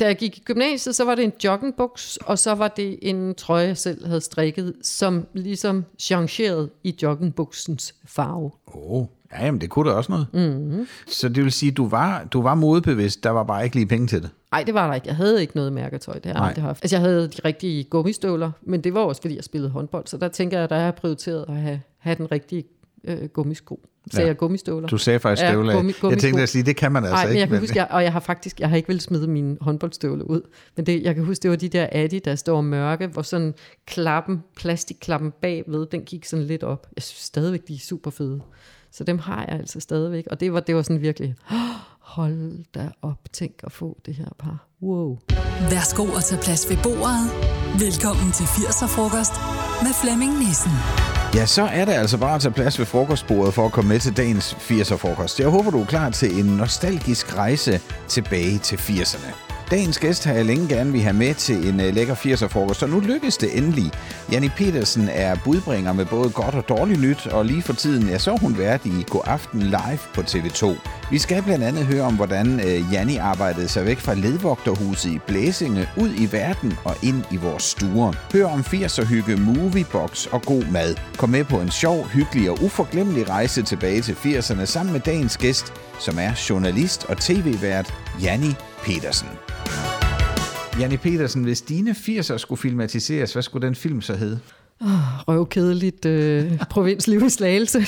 [0.00, 3.34] Da jeg gik i gymnasiet, så var det en joggingbuks, og så var det en
[3.34, 8.50] trøje, jeg selv havde strikket, som ligesom changerede i joggingbuksens farve.
[8.74, 10.26] Åh, oh, ja, jamen det kunne da også noget.
[10.32, 10.86] Mm-hmm.
[11.06, 14.06] Så det vil sige, du var, du var modebevidst, der var bare ikke lige penge
[14.06, 14.30] til det.
[14.52, 15.06] Nej, det var der ikke.
[15.06, 16.84] Jeg havde ikke noget mærketøj, det har jeg aldrig haft.
[16.84, 20.16] Altså, jeg havde de rigtige gummistøvler, men det var også, fordi jeg spillede håndbold, så
[20.16, 22.64] der tænker jeg, at der har jeg prioriteret at have, have den rigtige
[23.06, 23.80] øh, gummisko.
[24.12, 24.26] Så Ja.
[24.26, 24.88] jeg gummistøvler.
[24.88, 25.72] Du sagde faktisk Ja, støvler.
[25.72, 25.76] af.
[25.82, 27.40] gummi- jeg tænkte at sige, det kan man altså Nej, men ikke.
[27.40, 30.24] jeg kan huske, jeg, og jeg har faktisk, jeg har ikke vel smide mine håndboldstøvler
[30.24, 30.40] ud,
[30.76, 33.54] men det, jeg kan huske, det var de der Adidas, der var mørke, hvor sådan
[33.86, 36.86] klappen, plastikklappen bagved, den gik sådan lidt op.
[36.96, 38.40] Jeg synes stadigvæk, de er super fede.
[38.92, 41.34] Så dem har jeg altså stadigvæk, og det var, det var sådan virkelig,
[42.00, 44.68] hold da op, tænk at få det her par.
[44.82, 45.18] Wow.
[45.70, 47.30] Værsgo at tage plads ved bordet.
[47.80, 49.32] Velkommen til 80'er-frokost
[49.82, 50.72] med Flemming Nissen.
[51.36, 54.00] Ja, så er det altså bare at tage plads ved frokostbordet for at komme med
[54.00, 55.40] til dagens 80'er-frokost.
[55.40, 59.55] Jeg håber, du er klar til en nostalgisk rejse tilbage til 80'erne.
[59.70, 62.88] Dagens gæst har jeg længe gerne vil have med til en øh, lækker 80'er-frokost, og
[62.88, 63.90] nu lykkes det endelig.
[64.32, 68.18] Janni Petersen er budbringer med både godt og dårligt nyt, og lige for tiden ja,
[68.18, 70.76] så hun vært i God Aften Live på TV2.
[71.10, 75.18] Vi skal blandt andet høre om, hvordan øh, Janni arbejdede sig væk fra ledvogterhuset i
[75.26, 78.12] Blæsinge ud i verden og ind i vores stuer.
[78.32, 80.94] Hør om 80'er-hygge, moviebox og god mad.
[81.16, 85.36] Kom med på en sjov, hyggelig og uforglemmelig rejse tilbage til 80'erne sammen med dagens
[85.36, 88.54] gæst, som er journalist og tv-vært Janni
[88.86, 89.28] Petersen.
[90.80, 94.40] Janni Petersen, hvis dine 80'er skulle filmatiseres, hvad skulle den film så hedde?
[95.28, 97.78] røvkedeligt øh, provinsliv i Slagelse.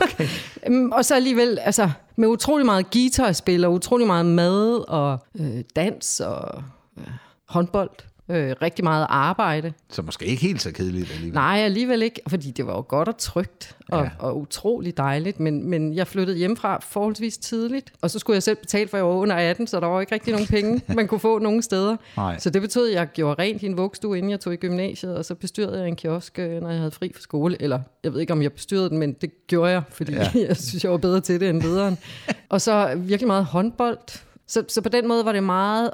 [0.00, 0.28] okay.
[0.96, 6.20] og så alligevel, altså, med utrolig meget guitarspil, og utrolig meget mad, og øh, dans,
[6.20, 6.62] og
[6.98, 7.04] øh,
[7.48, 7.90] håndbold.
[8.28, 9.72] Øh, rigtig meget arbejde.
[9.90, 11.34] Så måske ikke helt så kedeligt alligevel.
[11.34, 14.10] Nej, alligevel ikke, fordi det var jo godt og trygt, og, Ja.
[14.18, 18.56] og utrolig dejligt, men, men jeg flyttede hjemmefra forholdsvis tidligt, og så skulle jeg selv
[18.56, 21.20] betale, for jeg var under 18, så der var ikke rigtig nogen penge, man kunne
[21.20, 21.96] få nogen steder.
[22.16, 22.38] Nej.
[22.38, 25.16] Så det betød, at jeg gjorde rent i en vugstue, inden jeg tog i gymnasiet,
[25.16, 27.56] og så bestyrede jeg en kiosk, øh, når jeg havde fri fra skole.
[27.62, 30.30] Eller jeg ved ikke, om jeg bestyrede den, men det gjorde jeg, fordi ja.
[30.48, 31.98] jeg synes, jeg var bedre til det end lederen.
[32.48, 33.98] og så virkelig meget håndbold.
[34.46, 35.90] Så, så på den måde var det meget...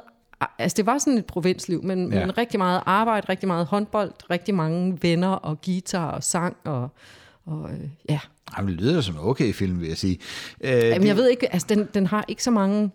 [0.59, 2.19] Altså det var sådan et provinsliv, men, Ja.
[2.25, 6.89] men rigtig meget arbejde, rigtig meget håndbold, rigtig mange venner og guitar og sang og,
[7.45, 8.19] og øh, ja.
[8.57, 10.19] Jamen, det lyder som en okay film, vil jeg sige.
[10.61, 12.91] Øh, Jamen, jeg ved ikke, altså den, den har ikke så mange...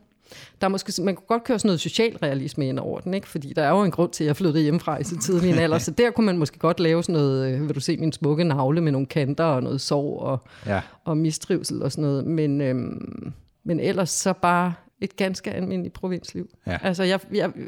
[0.61, 3.29] Der er måske, man kunne godt køre sådan noget socialrealisme ind over den, ikke?
[3.29, 5.59] fordi der er jo en grund til, at jeg flyttede hjemmefra i så tidlig en
[5.59, 8.13] alder, så der kunne man måske godt lave sådan noget, øh, vil du se min
[8.13, 10.81] smukke navle med nogle kanter og noget sorg og, Ja.
[11.05, 13.33] og mistrivsel og sådan noget, men, øhm,
[13.65, 16.49] men ellers så bare et ganske almindeligt provinsliv.
[16.67, 16.79] Ja.
[16.83, 17.63] Altså, jeg, jeg, da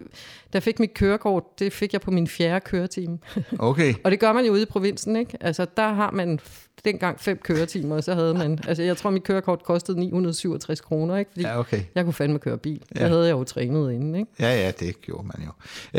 [0.55, 3.19] jeg fik mit kørekort, det fik jeg på min fjerde køretime.
[3.59, 3.95] Okay.
[4.05, 5.39] Og det gør man jo ude i provinsen, ikke?
[5.41, 6.41] Altså, der har man
[6.85, 8.59] dengang fem køretimer, så havde man...
[8.69, 11.31] Altså, jeg tror, mit kørekort kostede 967 kroner, ikke?
[11.33, 11.81] Fordi Ja, okay.
[11.95, 12.83] jeg kunne fandme køre bil.
[12.97, 13.01] Ja.
[13.03, 14.31] Det havde jeg jo trænet inden, ikke?
[14.41, 15.51] Ja, ja, det gjorde man jo.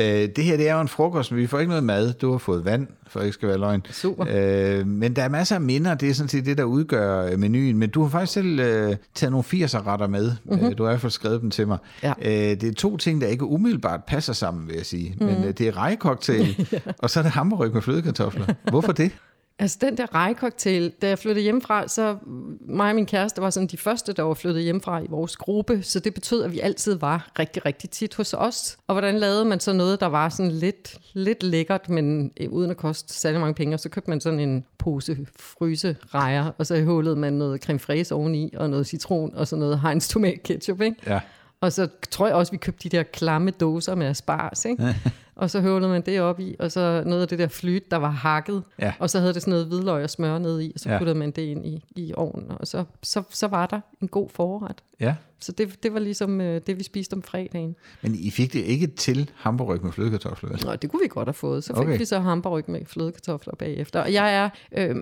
[0.02, 2.14] Øh, det her, det er jo en frokost, men vi får ikke noget mad.
[2.14, 3.82] Du har fået vand, for ikke skal være løgn.
[3.92, 4.26] Super.
[4.30, 7.40] Øh, men der er masser af minder, det er sådan set det, der udgør øh,
[7.40, 7.78] menuen.
[7.78, 10.32] Men du har faktisk selv øh, taget nogle 80'er-retter med.
[10.46, 10.76] Mm-hmm.
[10.76, 11.78] Du har i hvert fald skrevet dem til mig.
[12.04, 12.14] Ja.
[12.22, 15.16] Øh, det er to ting, der ikke umiddelbart passer sammen, vil jeg sige.
[15.20, 15.36] Mm-hmm.
[15.36, 16.80] Men øh, det er rejecocktail, ja.
[16.98, 18.46] og så er det hamburg med flødekartofler.
[18.70, 19.12] Hvorfor det?
[19.60, 22.18] Altså, den der rejecocktail, da jeg flyttede hjemmefra, så
[22.62, 25.84] mig og min kæreste var sådan de første, der var flyttet hjemmefra i vores gruppe,
[25.84, 28.78] så det betød, at vi altid var rigtig, rigtig tit hos os.
[28.88, 32.72] Og hvordan lavede man så noget, der var sådan lidt, lidt lækkert, men øh, uden
[32.72, 36.66] at koste særlig mange penge, og så købte man sådan en pose fryse rejer, og
[36.66, 40.44] så hullede man noget creme fraise oveni, og noget citron, og så noget Heinz tomat
[40.44, 40.98] ketchup, ikke?
[41.08, 41.20] Ja.
[41.62, 44.96] Og så tror jeg også, vi købte de der klamme dåser med asparges, ikke?
[45.40, 47.98] og så høvlede man det op i, og så noget af det der flyt, der
[47.98, 48.94] var hakket, Ja.
[49.00, 50.98] og så havde det sådan noget hvidløg og smør ned i, og så Ja.
[50.98, 54.30] puttede man det ind i, i ovnen, og så, så, så var der en god
[54.30, 54.84] forret.
[55.00, 55.16] Ja.
[55.40, 57.76] Så det, det var ligesom øh, det, vi spiste om fredagen.
[58.02, 60.50] Men I fik det ikke til hamburg med flødekartofler?
[60.66, 61.64] Nå, det kunne vi godt have fået.
[61.64, 61.88] Så fik Okay.
[61.90, 62.00] okay.
[62.00, 64.02] vi så hamburg med flødekartofler bagefter.
[64.02, 64.50] Og jeg er...
[64.78, 64.96] Øh,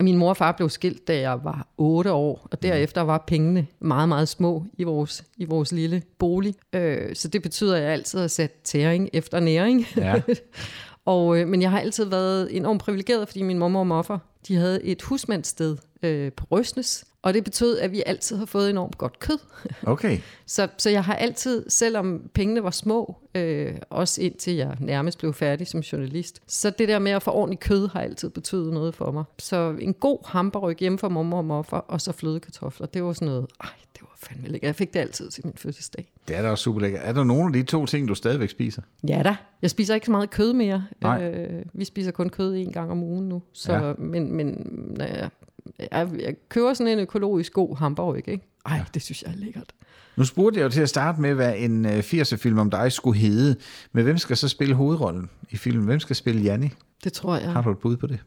[0.00, 3.66] min mor og far blev skilt, da jeg var 8 år, og derefter var pengene
[3.80, 6.54] meget, meget små i vores, i vores lille bolig.
[6.72, 9.65] Øh, så det betyder, at jeg altid har sat tæring efter næring.
[9.96, 10.22] Ja.
[11.04, 14.18] og, øh, men jeg har altid været enormt privilegeret, fordi min mor og moffer,
[14.48, 18.70] de havde et husmandssted øh, på Røsnes, og det betød, at vi altid har fået
[18.70, 19.38] enormt godt kød.
[19.82, 20.18] Okay.
[20.46, 25.34] Så, så jeg har altid, selvom pengene var små, øh, også indtil jeg nærmest blev
[25.34, 28.94] færdig som journalist, så det der med at få ordentligt kød har altid betydet noget
[28.94, 29.24] for mig.
[29.38, 33.28] Så en god hamburg hjemme for mor og moffer, og så flødekartofler, det var sådan
[33.28, 33.70] noget, ej,
[34.18, 34.66] fandme lækkert.
[34.66, 36.12] Jeg fik det altid til min fødselsdag.
[36.28, 37.02] Det er da også super lækkert.
[37.04, 38.82] Er der nogle af de to ting, du stadigvæk spiser?
[39.08, 39.36] Ja da.
[39.62, 40.84] Jeg spiser ikke så meget kød mere.
[41.02, 41.30] Nej.
[41.30, 43.42] Øh, vi spiser kun kød en gang om ugen nu.
[43.52, 43.92] Så, Ja.
[43.98, 44.46] Men, men
[44.96, 45.28] når jeg,
[45.92, 48.40] jeg, jeg køber sådan en økologisk god hamburg, ikke?
[48.66, 49.72] Ej, det synes jeg er lækkert.
[50.16, 53.56] Nu spurgte jeg jo til at starte med, hvad en 80'er-film om dig skulle hedde.
[53.92, 55.84] Men hvem skal så spille hovedrollen i filmen?
[55.86, 56.70] Hvem skal spille Janni?
[57.04, 57.52] Det tror jeg.
[57.52, 58.18] Har du et bud på det?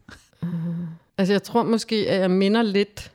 [1.18, 3.12] Altså, jeg tror måske, at jeg minder lidt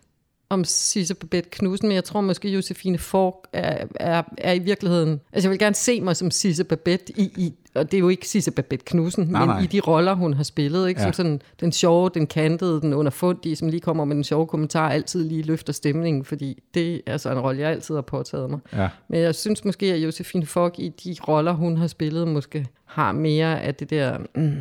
[0.49, 5.20] om Sisse Babette Knudsen, men jeg tror måske, Josefine Fork er, er, er i virkeligheden...
[5.32, 8.09] Altså, jeg vil gerne se mig som Sisse Babette i, i og det er jo
[8.09, 9.61] ikke Sisse Babette Knudsen, Nej, men nej.
[9.62, 11.00] i de roller, hun har spillet, ikke?
[11.00, 11.06] Ja.
[11.06, 14.88] Som sådan den sjove, den kantede, den underfundige, som lige kommer med den sjove kommentar,
[14.88, 18.59] altid lige løfter stemningen, fordi det er så en rolle, jeg altid har påtaget mig.
[18.73, 18.88] Ja.
[19.09, 23.12] Men jeg synes måske, at Josefine Fock i de roller, hun har spillet, måske har
[23.12, 24.55] mere af det der, mm,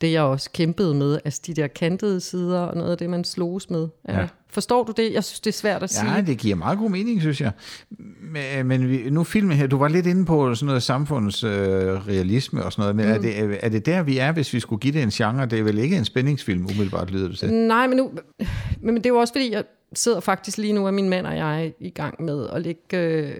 [0.00, 3.24] det jeg også kæmpede med, altså de der kantede sider, og noget af det, man
[3.24, 3.88] sloges med.
[4.08, 4.26] Ja.
[4.50, 5.12] Forstår du det?
[5.12, 6.14] Jeg synes, det er svært at sige.
[6.14, 7.52] Ja, det giver meget god mening, synes jeg.
[8.20, 11.50] Men, men vi, nu filmen her, du var lidt inde på sådan noget samfunds øh,
[11.50, 13.12] realisme og sådan noget, men mm.
[13.12, 15.46] er, det, er det der, vi er, hvis vi skulle give det en genre?
[15.46, 17.52] Det er vel ikke en spændingsfilm, umiddelbart lyder det til.
[17.52, 18.10] Nej, men, nu,
[18.80, 19.64] men det er jo også fordi, jeg
[19.94, 23.34] sidder faktisk lige nu, at min mand og jeg i gang med at lægge øh,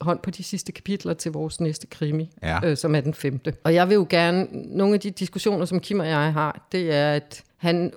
[0.00, 2.58] hånd på de sidste kapitler til vores næste krimi, Ja.
[2.64, 3.54] øh, som er den femte.
[3.64, 6.94] Og jeg vil jo gerne, nogle af de diskussioner, som Kim og jeg har, det
[6.94, 7.92] er, at han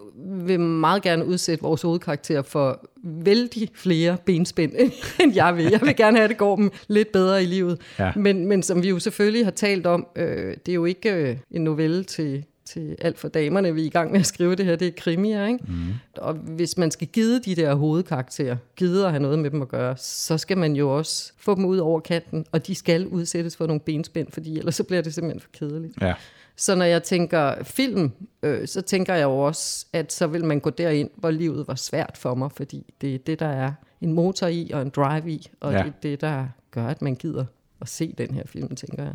[0.46, 4.74] vil meget gerne udsætte vores hovedkarakter for vældig flere benspænd,
[5.24, 5.66] end jeg vil.
[5.72, 7.82] Jeg vil gerne have, at det går dem lidt bedre i livet.
[8.00, 8.12] Ja.
[8.16, 11.38] Men, men som vi jo selvfølgelig har talt om, øh, det er jo ikke øh,
[11.52, 14.66] en novelle til, til alt for damerne, vi er i gang med at skrive det
[14.66, 15.60] her, det er krimier, ikke?
[15.68, 15.94] Mm.
[16.18, 19.68] Og hvis man skal give de der hovedkarakterer, gide at have noget med dem at
[19.68, 23.58] gøre, så skal man jo også få dem ud over kanten, og de skal udsættes
[23.58, 25.94] for nogle benspænd, fordi ellers så bliver det simpelthen for kedeligt.
[26.02, 26.14] Ja.
[26.62, 28.12] Så når jeg tænker film,
[28.44, 31.76] øh, så tænker jeg jo også, at så vil man gå derind, hvor livet var
[31.76, 33.72] svært for mig, fordi det er det, der er
[34.02, 35.78] en motor i og en drive i, og Ja.
[35.78, 37.46] det er det, der gør, at man gider
[37.82, 39.14] at se den her film, tænker jeg.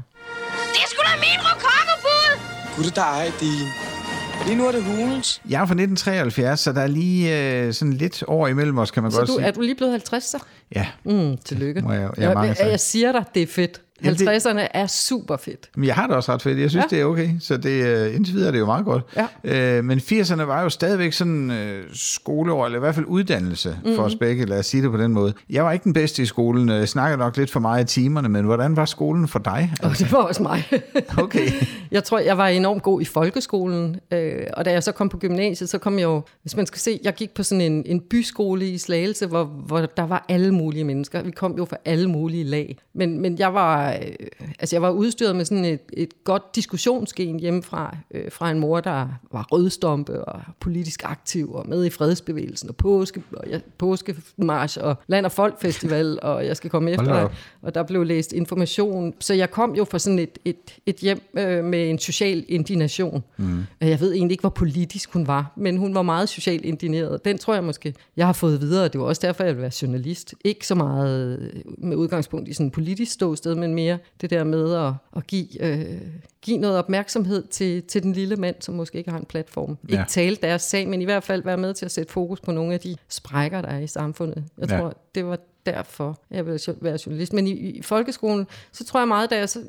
[0.73, 2.39] Det er sgu da min rokokobud!
[2.77, 3.69] Gud, der er din.
[4.47, 5.43] Lige nu er det hulens.
[5.51, 9.03] Jeg er fra 1973, så der er lige øh, sådan lidt år imellem os, kan
[9.03, 9.47] man Så godt du, sige.
[9.47, 10.39] er du lige blevet 50 så?
[10.75, 11.81] Ja, Mm, tillykke.
[11.81, 13.81] Må jeg- jeg jeg, mange jeg, jeg siger dig, det er fedt.
[14.05, 15.71] Jamen, det- 50'erne er super fedt.
[15.77, 16.59] men jeg har det også ret fedt.
[16.59, 16.97] Jeg synes, ja.
[16.97, 19.03] Det er okay, så det, øh, indtil videre er det jo meget godt.
[19.45, 19.79] Ja.
[19.79, 23.91] Øh, men 80'erne var jo stadigvæk sådan øh, skoleår, eller i hvert fald uddannelse for
[23.91, 23.99] Mhm.
[24.01, 25.33] os begge, lad os sige det på den måde.
[25.51, 26.69] Jeg var ikke den bedste i skolen.
[26.69, 29.73] Jeg snakkede nok lidt for meget i timerne, men hvordan var skolen for dig?
[29.83, 30.63] Og det var også mig.
[31.19, 31.51] Okay.
[31.91, 35.19] Jeg tror, jeg var enormt god i folkeskolen, øh, og da jeg så kom på
[35.19, 38.01] gymnasiet, så kom jeg jo, hvis man skal se, jeg gik på sådan en, en
[38.11, 41.23] byskole i Slagelse, hvor, hvor der var alle mulige mennesker.
[41.23, 42.79] Vi kom jo fra alle mulige lag.
[42.95, 44.27] Men, men jeg var, øh,
[44.59, 48.81] altså jeg var udstyret med sådan et, et godt diskussionsgen hjemmefra, øh, fra en mor,
[48.81, 54.79] der var rødstompe og politisk aktiv og med i fredsbevægelsen og påske, og jeg, påskemarsch
[54.81, 57.31] og Land- og Folkfestival, og jeg skal komme efter dig.
[57.63, 59.15] Og der blev læst information.
[59.21, 63.25] Så jeg kom jo fra sådan et, et, et hjem øh, med en social indignation.
[63.37, 63.65] Mm.
[63.81, 67.25] Jeg ved egentlig ikke, hvor politisk hun var, men hun var meget socialt indigneret.
[67.25, 68.89] Den tror jeg måske, jeg har fået videre.
[68.89, 70.35] Det var også derfor, jeg ville være journalist.
[70.45, 74.75] Ikke så meget med udgangspunkt i sådan en politisk ståsted, men mere det der med
[74.75, 76.01] at, at give, øh,
[76.43, 79.79] give noget opmærksomhed til, til den lille mand, som måske ikke har en platform.
[79.89, 79.93] Ja.
[79.93, 82.53] Ikke tale deres sag, men i hvert fald være med til at sætte fokus på
[82.53, 84.45] nogle af de sprækker, der er i samfundet.
[84.59, 84.79] Jeg Ja.
[84.79, 87.33] tror, det var derfor, jeg ville være journalist.
[87.33, 89.61] Men i, i folkeskolen, så tror jeg meget, da jeg så...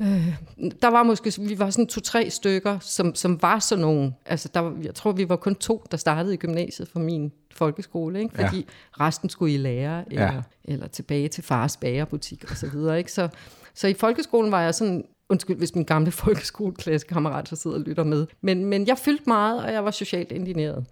[0.00, 0.34] Øh,
[0.82, 4.72] der var måske, vi var sådan to-tre stykker, som, som var sådan nogle, altså der,
[4.82, 8.34] jeg tror, vi var kun to, der startede i gymnasiet for min folkeskole, ikke?
[8.34, 9.04] Fordi ja.
[9.04, 10.42] resten skulle i lære, eller, ja.
[10.64, 12.98] eller tilbage til fars bagerbutik og så videre.
[12.98, 13.12] Ikke?
[13.12, 13.28] Så,
[13.74, 16.10] så i folkeskolen var jeg sådan, undskyld, hvis min gamle
[16.70, 20.32] folkeskoleklassekammerat så sidder og lytter med, men, men jeg fyldte meget, og jeg var socialt
[20.32, 20.84] indigneret.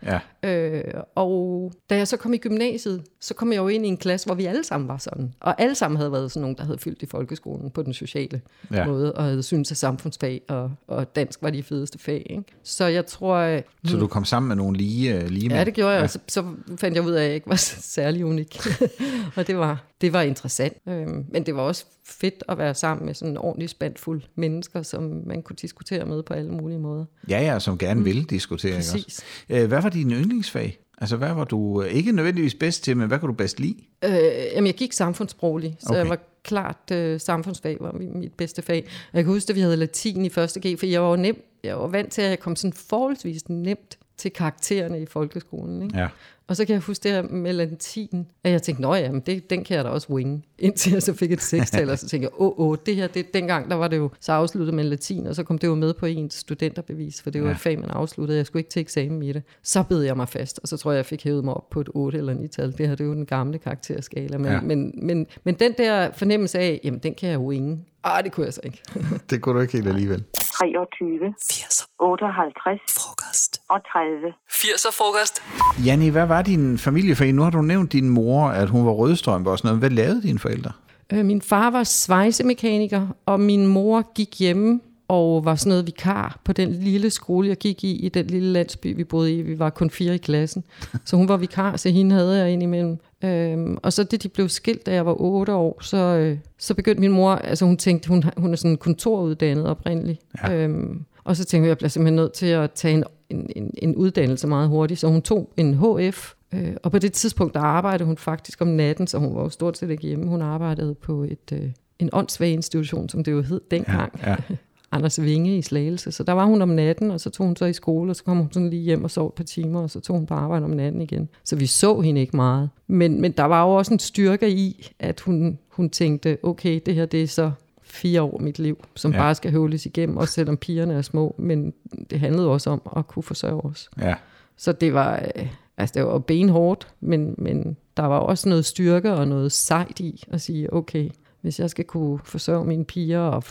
[0.43, 0.51] Ja.
[0.51, 3.97] Øh, og da jeg så kom i gymnasiet, så kom jeg jo ind i en
[3.97, 5.35] klasse, hvor vi alle sammen var sådan.
[5.41, 8.41] Og alle sammen havde været sådan nogen, der havde fyldt i folkeskolen på den sociale
[8.73, 8.87] Ja.
[8.87, 12.27] måde, og havde syntes, at samfundsfag og, og dansk var de fedeste fag.
[12.31, 12.45] Ikke?
[12.63, 13.35] Så jeg tror...
[13.37, 16.07] øh, Så du kom sammen med nogle lige, øh, lige Ja, det gjorde jeg, ja.
[16.07, 16.45] så, så
[16.77, 17.57] fandt jeg ud af, at jeg ikke var
[17.97, 18.59] særlig unik.
[19.37, 20.77] og det var, det var interessant.
[20.89, 24.83] Øhm, men det var også fedt at være sammen med sådan en ordentlig spandfuld mennesker,
[24.83, 27.05] som man kunne diskutere med på alle mulige måder.
[27.29, 28.73] Ja, ja, som gerne vil diskutere.
[28.73, 28.77] Mm.
[28.77, 29.05] Præcis.
[29.07, 29.23] også?
[29.63, 30.79] Øh, Hvad var din yndlingsfag?
[30.99, 33.77] Altså, hvad var du øh, ikke nødvendigvis bedst til, men hvad kunne du bedst lide?
[34.05, 34.13] Øh,
[34.55, 35.99] jamen, jeg gik samfundsproglig, så Okay.
[35.99, 38.87] jeg var klart øh, samfundsfag var mi- mit bedste fag.
[39.13, 41.79] Jeg kan huske, at vi havde latin i første G, for jeg var nem, jeg
[41.79, 45.83] var vant til, at jeg kom sådan forholdsvis nemt til karaktererne i folkeskolen.
[45.83, 45.99] Ikke?
[45.99, 46.09] Ja.
[46.49, 49.21] Og så kan jeg huske det her med latin, at jeg tænkte, nå ja, men
[49.21, 50.43] det, den kan jeg da også winge.
[50.59, 53.35] Indtil jeg så fik et sekstal, og så tænkte jeg, åh, åh, det her, det,
[53.35, 55.95] dengang der var det jo så afsluttet med latin, og så kom det jo med
[55.95, 57.55] på ens studenterbevis, for det var Ja.
[57.55, 58.39] et fag, man afsluttede.
[58.39, 59.43] Jeg skulle ikke til eksamen i det.
[59.63, 61.81] Så bed jeg mig fast, og så tror jeg, jeg fik hævet mig op på
[61.81, 62.73] et 8 eller 9-tal.
[62.79, 64.39] Det her, det er jo den gamle karakterskala.
[64.39, 64.61] Men, Ja.
[64.61, 67.79] men, men, men den der fornemmelse af, jamen, den kan jeg jo winge.
[68.05, 68.83] Ah, det kunne jeg så ikke.
[69.31, 70.25] Det kunne du ikke helt alligevel.
[70.35, 73.61] 23, 80'er 58 frokost.
[73.69, 74.33] og 30.
[74.51, 75.43] 80'er frokost.
[75.87, 77.37] Janni, hvad var din familieforening?
[77.37, 79.81] Nu har du nævnt din mor, at hun var rødstrømpe og sådan noget.
[79.81, 80.73] Hvad lavede dine forældre?
[81.13, 86.41] Øh, min far var svejsemekaniker, og min mor gik hjemme og var sådan noget vikar
[86.45, 89.43] på den lille skole, jeg gik i, i den lille landsby, vi boede i.
[89.43, 90.65] Vi var kun fire i klassen.
[91.07, 92.99] Så hun var vikar, så hende havde jeg indimellem.
[93.25, 96.75] Øhm, og så det, de blev skilt, da jeg var otte år, så, øh, så
[96.75, 100.21] begyndte min mor, altså hun tænkte, hun, hun er sådan kontoruddannet oprindeligt.
[100.43, 100.55] Ja.
[100.55, 103.71] Øhm, og så tænkte jeg, jeg bliver simpelthen nødt til at tage en, en, en,
[103.79, 105.01] en uddannelse meget hurtigt.
[105.01, 108.69] Så hun tog en HF, øh, og på det tidspunkt, der arbejdede hun faktisk om
[108.69, 110.27] natten, så hun var jo stort set ikke hjemme.
[110.27, 114.21] Hun arbejdede på et, øh, en åndssvag institution, som det jo hed dengang.
[114.23, 114.37] Ja, ja.
[114.95, 116.13] Anders Vinge i Slagelse.
[116.13, 118.25] Så der var hun om natten, og så tog hun så i skole, og så
[118.25, 120.35] kom hun sådan lige hjem og sov et par timer, og så tog hun på
[120.35, 121.29] arbejde om natten igen.
[121.45, 122.71] Så vi så hende ikke meget.
[122.87, 126.95] Men, men der var jo også en styrke i, at hun, hun tænkte, okay, det
[126.95, 127.51] her det er så
[127.83, 129.19] fire år af mit liv, som Ja.
[129.19, 131.35] bare skal høvles igennem, også selvom pigerne er små.
[131.39, 131.73] Men
[132.11, 133.91] det handlede også om at kunne forsørge os.
[134.01, 134.15] Ja.
[134.57, 135.47] Så det var, øh,
[135.77, 140.25] altså det var benhårdt, men, men der var også noget styrke og noget sejt i
[140.31, 141.09] at sige, okay,
[141.45, 143.45] hvis jeg skal kunne forsørge mine piger og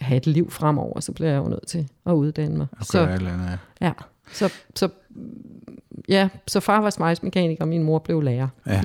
[0.00, 2.66] have et liv fremover, så bliver jeg jo nødt til at uddanne mig.
[2.78, 3.58] Og så, et eller andet.
[3.80, 3.86] ja.
[3.86, 3.92] ja,
[4.32, 4.88] så, så,
[6.08, 8.48] ja, så far var smejsmekaniker, og min mor blev lærer.
[8.66, 8.82] Ja.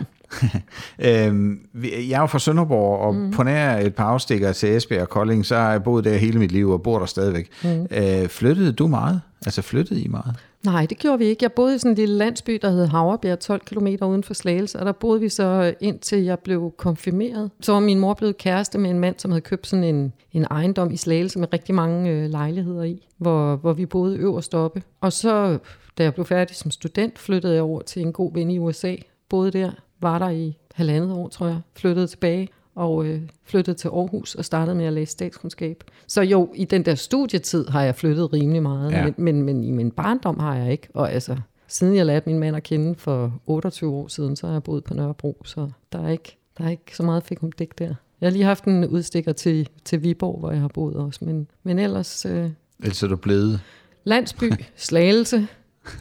[1.28, 3.32] øhm, jeg er jo fra Sønderborg, og mm.
[3.32, 6.40] på nær et par afstikker til Esbjerg og Kolding, så har jeg boet der hele
[6.40, 7.50] mit liv og bor der stadigvæk.
[7.64, 7.88] Mm.
[7.92, 9.22] Øh, flyttede du meget?
[9.46, 10.36] Altså flyttede I meget?
[10.66, 11.44] Nej, det gjorde vi ikke.
[11.44, 14.80] Jeg boede i sådan en lille landsby, der hed Havrebjerg, 12 km uden for Slagelse,
[14.80, 17.52] og der boede vi så øh, indtil jeg blev konfirmeret.
[17.62, 20.46] Så var min mor blevet kæreste med en mand, som havde købt sådan en, en
[20.52, 24.84] ejendom i Slagelse med rigtig mange øh, lejligheder i, hvor, hvor vi boede øverst oppe.
[25.02, 25.58] Og så,
[25.98, 28.96] da jeg blev færdig som student, flyttede jeg over til en god ven i USA.
[29.30, 29.72] Boede der,
[30.02, 34.46] var der i halvandet år, tror jeg, flyttede tilbage og øh, flyttede til Aarhus og
[34.46, 35.84] startede med at læse statskundskab.
[36.08, 39.04] Så jo, i den der studietid har jeg flyttet rimelig meget, Ja.
[39.04, 40.88] men, men, men i min barndom har jeg ikke.
[40.94, 41.38] Og altså,
[41.68, 44.84] siden jeg lærte min mand at kende for 28 år siden, så har jeg boet
[44.84, 47.94] på Nørrebro, så der er ikke, der er ikke så meget fik om dæk der.
[48.22, 51.48] Jeg har lige haft en udstikker til, til Viborg, hvor jeg har boet også, men,
[51.64, 52.50] men ellers øh,
[52.80, 53.60] Ellers er du blevet...
[54.04, 55.48] landsby, Slagelse,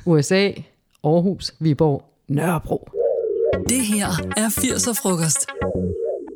[0.06, 0.50] USA,
[1.04, 2.88] Aarhus, Viborg, Nørrebro.
[3.68, 5.46] Det her er 80'er frokost.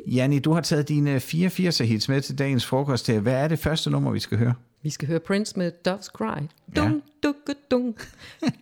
[0.07, 3.21] Janni, du har taget dine 84 hits med til dagens frokost her.
[3.21, 4.55] Hvad er det første nummer, vi skal høre?
[4.85, 6.25] Vi skal høre Prince med Doves Cry.
[6.25, 6.81] Ja.
[6.81, 7.37] Dung, duk,
[7.71, 7.97] dung,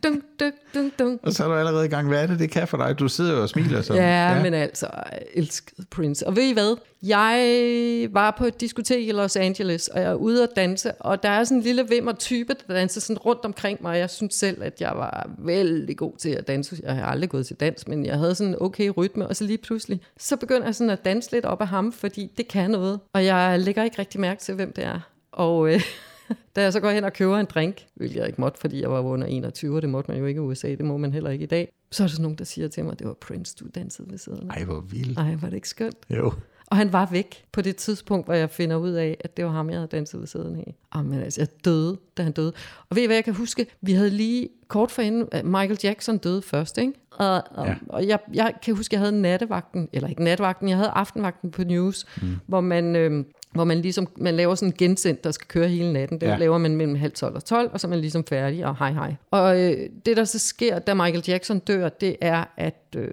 [0.03, 1.21] dung, duk, dung, dung.
[1.23, 2.09] Og så er du allerede i gang.
[2.09, 2.99] Hvad er det, det kan for dig?
[2.99, 3.83] Du sidder og smiler.
[3.83, 3.95] Så.
[3.95, 4.87] Ja, ja, men altså,
[5.35, 6.27] elskede Prince.
[6.27, 6.77] Og ved I hvad?
[7.03, 11.23] Jeg var på et diskotek i Los Angeles, og jeg er ude at danse, og
[11.23, 14.11] der er sådan en lille vimmer type, der danser sådan rundt omkring mig, og jeg
[14.11, 16.77] synes selv, at jeg var vældig god til at danse.
[16.83, 19.45] Jeg har aldrig gået til dans, men jeg havde sådan en okay rytme, og så
[19.45, 22.71] lige pludselig, så begynder jeg sådan at danse lidt op af ham, fordi det kan
[22.71, 25.01] noget, og jeg lægger ikke rigtig mærke til, hvem det er.
[25.33, 25.81] Og øh,
[26.57, 28.91] da jeg så går hen og køber en drink, hvilket jeg ikke måtte, fordi jeg
[28.91, 31.31] var under 21, og det måtte man jo ikke i USA, det må man heller
[31.31, 33.57] ikke i dag, så er der sådan nogen, der siger til mig, det var Prince,
[33.61, 34.57] du dansede ved siden af.
[34.57, 35.19] Ej, hvor vildt.
[35.19, 35.97] Ej, var det ikke skønt?
[36.11, 36.33] Jo.
[36.67, 39.51] Og han var væk på det tidspunkt, hvor jeg finder ud af, at det var
[39.51, 40.75] ham, jeg havde danset ved siden af.
[40.95, 42.53] Jamen altså, jeg døde, da han døde.
[42.91, 46.19] Og ved I hvad, jeg kan huske, vi havde lige kort forinden, at Michael Jackson
[46.19, 46.93] døde først, ikke?
[47.11, 47.71] Og, og, Ja.
[47.71, 47.77] ja.
[47.89, 51.65] og jeg, jeg kan huske, jeg havde nattevagten, eller ikke nattevagten, jeg havde aftenvagten på
[51.65, 52.29] News, mm.
[52.47, 52.97] hvor man...
[52.97, 56.21] Øh, hvor man ligesom, man laver sådan en gensendt, der skal køre hele natten.
[56.21, 56.37] Det Ja.
[56.37, 58.93] laver man mellem halv 12 og 12, og så er man ligesom færdig, og hej
[58.93, 59.15] hej.
[59.31, 63.09] Og øh, det, der så sker, da Michael Jackson dør, det er, at øh,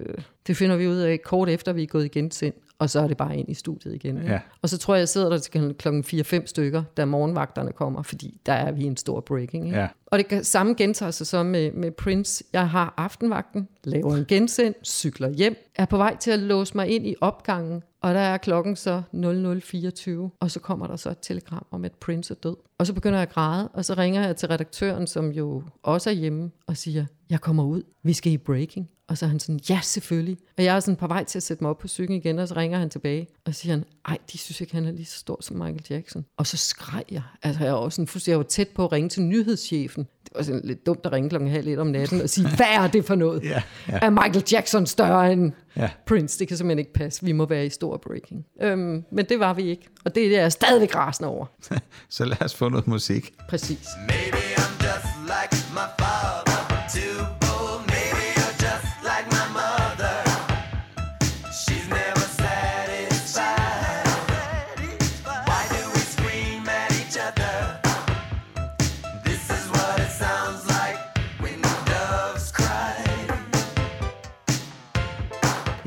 [0.46, 3.06] det finder vi ud af kort efter, vi er gået i gensendt, og så er
[3.06, 4.22] det bare ind i studiet igen.
[4.22, 4.40] Ja.
[4.62, 8.40] Og så tror jeg, jeg sidder der til klokken 4-5 stykker, da morgenvagterne kommer, fordi
[8.46, 9.66] der er vi en stor breaking.
[9.66, 9.78] Ikke?
[9.78, 9.88] Ja.
[10.06, 12.44] Og det samme gentager sig så med, med Prince.
[12.52, 16.88] Jeg har aftenvagten, laver en gensendt, cykler hjem, er på vej til at låse mig
[16.88, 21.18] ind i opgangen, og der er klokken så 00.24, og så kommer der så et
[21.22, 22.56] telegram om, at Prince er død.
[22.78, 26.10] Og så begynder jeg at græde, og så ringer jeg til redaktøren, som jo også
[26.10, 28.88] er hjemme, og siger, jeg kommer ud, vi skal i breaking.
[29.10, 30.36] Og så er han sådan, ja selvfølgelig.
[30.58, 32.48] Og jeg er sådan på vej til at sætte mig op på cyklen igen, og
[32.48, 35.18] så ringer han tilbage, og siger han, ej, de synes ikke, han er lige så
[35.18, 36.24] stor som Michael Jackson.
[36.36, 37.22] Og så skreg jeg.
[37.42, 40.04] Altså jeg var også sådan, fuldstændig- jeg var tæt på at ringe til nyhedschefen.
[40.24, 42.66] Det var sådan lidt dumt at ringe klokken halv et om natten og sige, hvad
[42.74, 43.42] er det for noget?
[43.42, 43.98] Ja, ja.
[44.02, 45.90] Er Michael Jackson større end Ja.
[46.06, 46.38] Prince?
[46.38, 47.24] Det kan simpelthen ikke passe.
[47.24, 48.46] Vi må være i stor breaking.
[48.62, 49.88] Øhm, men det var vi ikke.
[50.04, 51.46] Og det er jeg stadigvæk rasende over.
[52.08, 53.32] Så lad os få noget musik.
[53.48, 53.88] Præcis.
[54.08, 54.79] Maybe I'm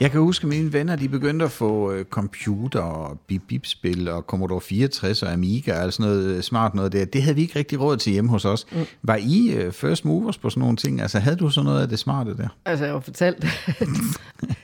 [0.03, 4.21] Jeg kan huske, at mine venner de begyndte at få øh, computer og bip-bip-spil og
[4.21, 7.05] Commodore 64 og Amiga og sådan noget øh, smart noget der.
[7.05, 8.65] Det havde vi ikke rigtig råd til hjemme hos os.
[8.71, 8.85] Mm.
[9.03, 11.01] Var I øh, first movers på sådan nogle ting?
[11.01, 12.47] Altså havde du sådan noget af det smarte der?
[12.65, 13.45] Altså, jeg har fortalt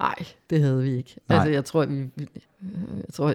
[0.00, 1.16] Nej, det havde vi ikke.
[1.28, 1.38] Nej.
[1.38, 2.28] Altså, jeg tror, vi, vi-
[2.96, 3.34] jeg tror,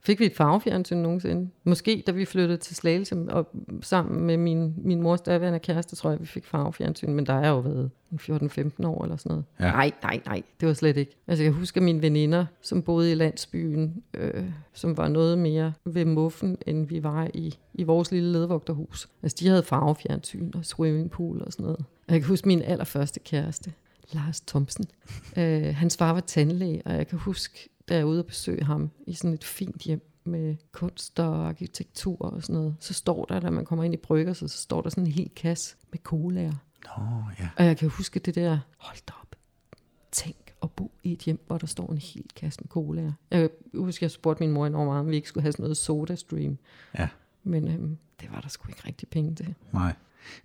[0.00, 1.48] fik vi et farvefjernsyn nogensinde?
[1.64, 3.48] Måske, da vi flyttede til Slagelse og
[3.82, 7.48] sammen med min, min mors daværende kæreste, tror jeg, vi fik farvefjernsyn, men der er
[7.48, 8.18] jo været en
[8.82, 9.44] 14-15 år eller sådan noget.
[9.60, 9.64] Ja.
[9.72, 11.16] Nej, nej, nej, det var slet ikke.
[11.26, 16.04] Altså, jeg husker mine veninder, som boede i landsbyen, øh, som var noget mere ved
[16.04, 19.08] muffen, end vi var i, i vores lille ledvogterhus.
[19.22, 21.78] Altså, de havde farvefjernsyn og swimmingpool og sådan noget.
[22.08, 23.72] Og jeg kan huske min allerførste kæreste.
[24.12, 24.84] Lars Thomsen.
[25.36, 28.64] Øh, hans far var tandlæge, og jeg kan huske, da jeg er ude og besøge
[28.64, 33.24] ham i sådan et fint hjem med kunst og arkitektur og sådan noget, så står
[33.24, 35.76] der, da man kommer ind i brygger, så, så står der sådan en hel kasse
[35.90, 36.52] med colaer.
[36.98, 37.48] Nå, ja.
[37.56, 39.36] Og jeg kan huske det der, hold da op,
[40.12, 43.12] tænk at bo i et hjem, hvor der står en hel kasse med colaer.
[43.30, 45.62] Jeg kan huske, jeg spurgte min mor enormt meget, om vi ikke skulle have sådan
[45.62, 46.58] noget soda stream.
[46.98, 47.08] Ja,
[47.44, 49.54] Men øhm, det var der sgu ikke rigtig penge til.
[49.72, 49.94] nej.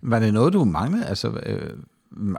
[0.02, 1.06] Var det noget, du manglede?
[1.06, 1.78] Altså, øh,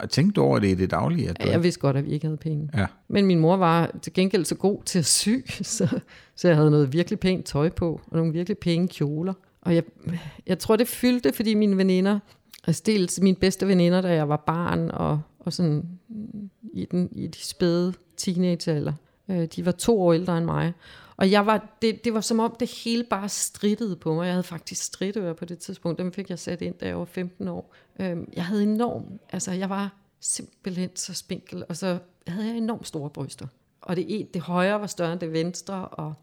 [0.10, 1.30] tænkte du over det i det daglige?
[1.30, 2.70] At du Ja, jeg vidste godt, at vi ikke havde penge.
[2.78, 2.86] Ja.
[3.08, 5.30] Men min mor var til gengæld så god til at sy,
[5.78, 6.00] så,
[6.36, 9.34] så jeg havde noget virkelig pænt tøj på, og nogle virkelig pæne kjoler.
[9.62, 9.84] Og jeg,
[10.48, 12.20] jeg tror, det fyldte, fordi mine veninder,
[12.68, 17.10] altså dels mine bedste veninder, da jeg var barn, og, og sådan mm, i, den,
[17.12, 18.94] i de spæde teenagealder,
[19.30, 20.74] øh, de var to år ældre end mig.
[21.18, 24.26] Og jeg var, det, det var som om, det hele bare strittede på mig.
[24.26, 26.00] Jeg havde faktisk stridtører på det tidspunkt.
[26.00, 27.74] Dem fik jeg sat ind, da jeg var 15 år.
[28.00, 32.88] Øhm, jeg havde enormt, altså jeg var simpelthen så spinkel, og så havde jeg enormt
[32.88, 33.48] store bryster.
[33.82, 36.14] Og det, det højre var større end det venstre, og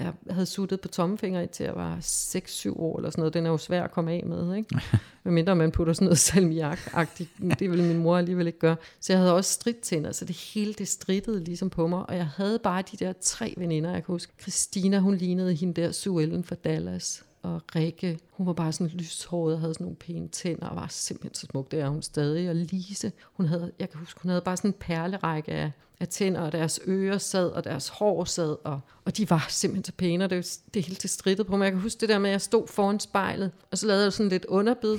[0.00, 3.34] jeg havde suttet på tommelfingre til jeg var 6-7 år eller sådan noget.
[3.34, 4.80] Den er jo svær at komme af med, ikke?
[5.24, 7.58] Medmindre man putter sådan noget salmiak-agtigt.
[7.58, 8.76] Det ville min mor alligevel ikke gøre.
[9.00, 12.08] Så jeg havde også stridtænder, så det hele det strittede ligesom på mig.
[12.08, 14.32] Og jeg havde bare de der tre veninder, jeg kan huske.
[14.40, 17.24] Christina, hun lignede hende der Sue Ellen fra Dallas.
[17.42, 20.86] Og Rikke, hun var bare sådan lyshåret og havde sådan nogle pæne tænder og var
[20.90, 21.70] simpelthen så smuk.
[21.70, 22.48] Det er hun stadig.
[22.48, 26.08] Og Lise, hun havde, jeg kan huske, hun havde bare sådan en perlerække af, af
[26.08, 29.92] tænder, og deres ører sad, og deres hår sad, og, og de var simpelthen så
[29.92, 31.64] pæne, og det, det hele det strittede på mig.
[31.64, 34.12] Jeg kan huske det der med, at jeg stod foran spejlet, og så lavede jeg
[34.12, 34.98] sådan lidt underbid,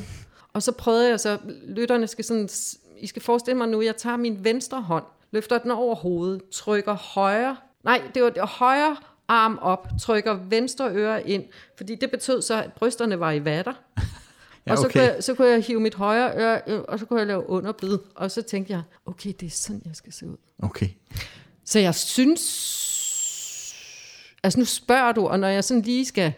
[0.53, 2.49] og så prøvede jeg så, lytterne skal sådan,
[2.97, 6.93] I skal forestille mig nu, jeg tager min venstre hånd, løfter den over hovedet, trykker
[6.93, 8.97] højre, nej, det var, det var højre
[9.31, 11.43] arm op, trykker venstre øre ind,
[11.77, 13.73] fordi det betød så, at brysterne var i vatter.
[14.65, 14.99] Ja, og så, okay.
[14.99, 17.49] kunne jeg, så kunne jeg hive mit højre øre, øh, og så kunne jeg lave
[17.49, 17.97] underbid.
[18.15, 20.37] Og så tænkte jeg, okay, det er sådan, jeg skal se ud.
[20.63, 20.87] Okay.
[21.65, 22.41] Så jeg synes...
[24.43, 26.33] Altså nu spørger du, og når jeg sådan lige skal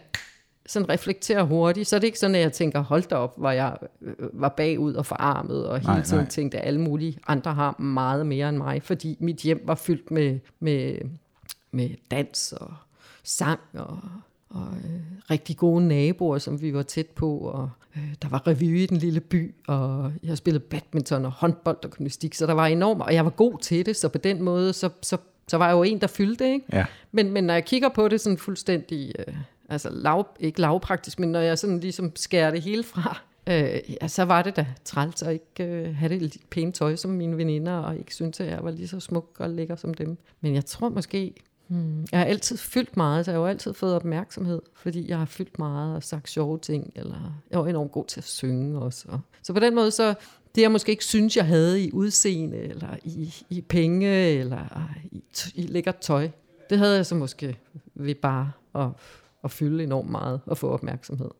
[0.66, 3.50] sådan reflektere hurtigt, så er det ikke sådan, at jeg tænker, hold da op, hvor
[3.50, 6.30] jeg øh, var bagud og forarmet, og hele Nej, tiden nej.
[6.30, 10.10] tænkte, at alle mulige andre har meget mere end mig, fordi mit hjem var fyldt
[10.10, 10.98] med, med,
[11.74, 12.74] med dans og
[13.22, 13.98] sang og,
[14.48, 18.78] og øh, rigtig gode naboer, som vi var tæt på, og øh, der var revy
[18.82, 22.66] i den lille by, og jeg spillede badminton og håndbold og gymnastik, så der var
[22.66, 25.16] enormt, og jeg var god til det, så på den måde, så, så,
[25.48, 26.66] så var jeg jo en, der fyldte, ikke?
[26.72, 26.86] Ja.
[27.12, 29.34] Men, men når jeg kigger på det sådan fuldstændig, øh,
[29.68, 34.08] altså lav, ikke lavpraktisk, men når jeg sådan ligesom skærer det hele fra, øh, ja,
[34.08, 37.36] så var det da træls at ikke øh, have det lidt pænt tøj som mine
[37.36, 40.18] veninder, og ikke synes, at jeg var lige så smuk og lækker som dem.
[40.40, 41.34] Men jeg tror måske,
[41.66, 45.18] hmm, jeg har altid fyldt meget, så jeg har jo altid fået opmærksomhed, fordi jeg
[45.18, 48.78] har fyldt meget og sagt sjove ting, eller jeg var enormt god til at synge
[48.78, 49.04] også.
[49.08, 50.14] Og, så på den måde, så
[50.54, 55.22] det jeg måske ikke synes, jeg havde i udseende, eller i, i penge, eller i,
[55.54, 56.28] i lækkert tøj,
[56.70, 57.58] det havde jeg så måske
[57.94, 58.88] ved bare at,
[59.44, 61.30] at fylde enormt meget og få opmærksomhed.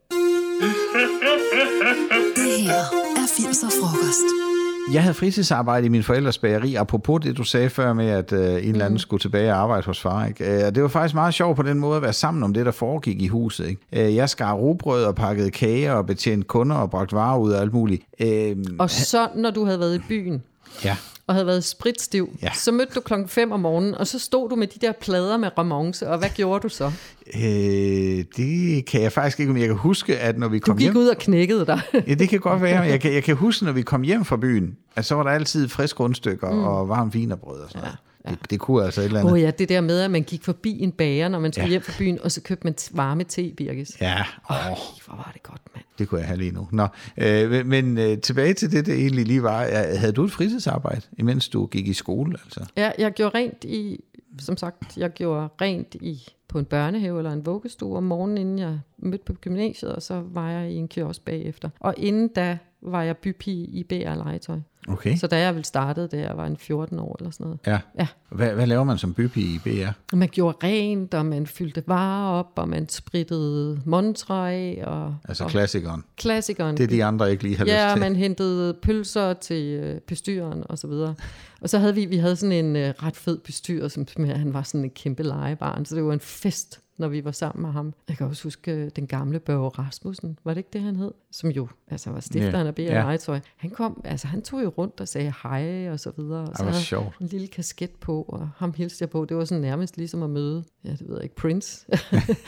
[2.36, 2.82] Det her
[3.16, 4.53] er 80'er frokost.
[4.92, 8.40] Jeg havde fritidsarbejde i min forældres bageri, apropos det, du sagde før med, at øh,
[8.40, 10.26] en eller anden skulle tilbage og arbejde hos far.
[10.26, 10.44] Ikke?
[10.66, 12.72] Øh, det var faktisk meget sjovt på den måde at være sammen om det, der
[12.72, 13.68] foregik i huset.
[13.68, 14.06] Ikke?
[14.08, 17.60] Øh, jeg skar rugbrød og pakkede kager og betjente kunder og bragte varer ud og
[17.60, 18.02] alt muligt.
[18.20, 20.42] Øh, Og så, når du havde været i byen,
[20.84, 20.96] ja.
[21.26, 22.50] Og havde været spritstiv, Ja.
[22.54, 25.36] så mødte du klokken 5 om morgenen, og så stod du med de der plader
[25.36, 26.92] med romance, og hvad gjorde du så?
[27.34, 30.76] Øh, det kan jeg faktisk ikke, men jeg kan huske, at når vi Du kom
[30.76, 30.96] gik hjem...
[30.96, 31.80] ud og knækkede dig.
[32.06, 32.80] Ja, det kan godt være.
[32.82, 35.30] Jeg kan, jeg kan huske, når vi kom hjem fra byen, at så var der
[35.30, 36.64] altid friske rundstykker mm.
[36.64, 37.96] og varm vinerbrød og sådan noget.
[38.24, 38.36] Ja, ja.
[38.42, 39.32] Det, det kunne altså et eller Åh andet.
[39.32, 41.66] oh ja, det der med, at man gik forbi en bager, når man skulle Ja.
[41.66, 41.70] ja.
[41.70, 43.90] hjem fra byen, og så købte man varme te, Birgis.
[44.00, 44.68] Ja, åh, Ej,
[45.06, 46.68] hvor var det godt, mand det kunne jeg have lige nu.
[46.72, 49.62] Nå, øh, men- øh, tilbage til det, det egentlig lige var.
[49.62, 52.36] Ja, Havde du et fritidsarbejde, imens du gik i skole?
[52.44, 52.66] Altså?
[52.76, 54.00] Ja, jeg gjorde rent i,
[54.38, 58.58] som sagt, jeg gjorde rent i på en børnehave eller en vuggestue om morgenen, inden
[58.58, 61.68] jeg mødte på gymnasiet, og så var jeg i en kiosk bagefter.
[61.80, 64.58] Og inden da var jeg bypige i BR Legetøj.
[64.88, 65.16] Okay.
[65.16, 67.58] Så da jeg vel startede, da jeg var en 14 år eller sådan noget.
[67.66, 67.78] Ja.
[67.98, 68.06] Ja.
[68.28, 70.16] Hvad, hvad laver man som bypige i BR?
[70.16, 75.50] Man gjorde rent, og man fyldte varer op, og man sprittede montræ, og, Altså og
[75.50, 76.04] klassikeren.
[76.16, 76.76] klassikeren.
[76.76, 78.00] Det er de andre ikke lige har Ja, lyst til.
[78.00, 81.14] man hentede pølser til øh, bestyren og så videre.
[81.60, 84.54] Og så havde vi, vi havde sådan en øh, ret fed bestyrer, som som han
[84.54, 87.72] var sådan en kæmpe legebarn, så det var en fest, når vi var sammen med
[87.72, 87.94] ham.
[88.08, 91.10] Jeg kan også huske øh, den gamle Børge Rasmussen, var det ikke det, han hed?
[91.30, 92.92] Som jo altså var stifteren af BR Ja.
[93.02, 93.40] Legetøj.
[93.56, 96.40] Han kom, altså han tog jo rundt og sagde hej og så videre.
[96.40, 97.18] Og så havde sjovt.
[97.20, 99.24] en lille kasket på, og ham hilste jeg på.
[99.24, 101.86] Det var sådan nærmest ligesom at møde, ja, det ved jeg ikke, Prince.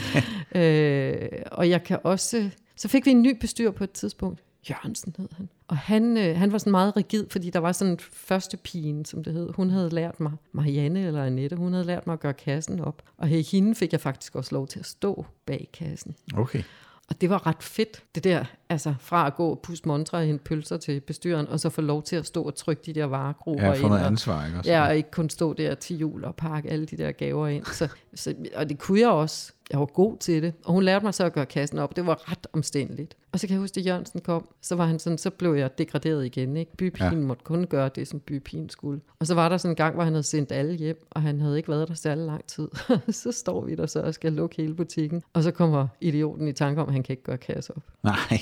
[0.61, 2.51] øh, og jeg kan også...
[2.77, 4.43] Så fik vi en ny bestyr på et tidspunkt.
[4.71, 5.49] Jørgensen hed han.
[5.69, 9.05] Og han, øh, han var sådan meget rigid, fordi der var sådan en første pigen,
[9.05, 9.53] som det hed.
[9.55, 13.03] Hun havde lært mig, Marianne eller Annette, hun havde lært mig at gøre kassen op.
[13.19, 16.17] Og her hende fik jeg faktisk også lov til at stå bag kassen.
[16.35, 16.63] Okay.
[17.09, 20.25] Og det var ret fedt, det der, altså fra at gå og puste montre og
[20.25, 23.05] hente pølser til bestyren, og så få lov til at stå og trykke de der
[23.05, 24.71] varegrupper Ja, få noget og- ansvar, ikke også?
[24.71, 27.65] Ja, og ikke kun stå der til jul og pakke alle de der gaver ind.
[27.65, 29.53] Så, så, og det kunne jeg også.
[29.71, 30.53] Jeg var god til det.
[30.65, 31.97] Og hun lærte mig så at gøre kassen op.
[31.97, 33.17] Det var ret omstændeligt.
[33.33, 34.49] Og så kan jeg huske, at Jørgensen kom.
[34.63, 36.57] Så var han sådan, så blev jeg degraderet igen.
[36.57, 36.77] Ikke?
[36.77, 37.27] Bypigen ja.
[37.27, 39.01] måtte kun gøre det, som bypigen skulle.
[39.21, 41.41] Og så var der sådan en gang, hvor han havde sendt alle hjem, og han
[41.41, 42.69] havde ikke været der særlig lang tid.
[43.23, 45.23] så står vi der så og skal lukke hele butikken.
[45.33, 47.83] Og så kommer idioten i tanke om, at han kan ikke gøre kasse op.
[48.03, 48.41] Nej.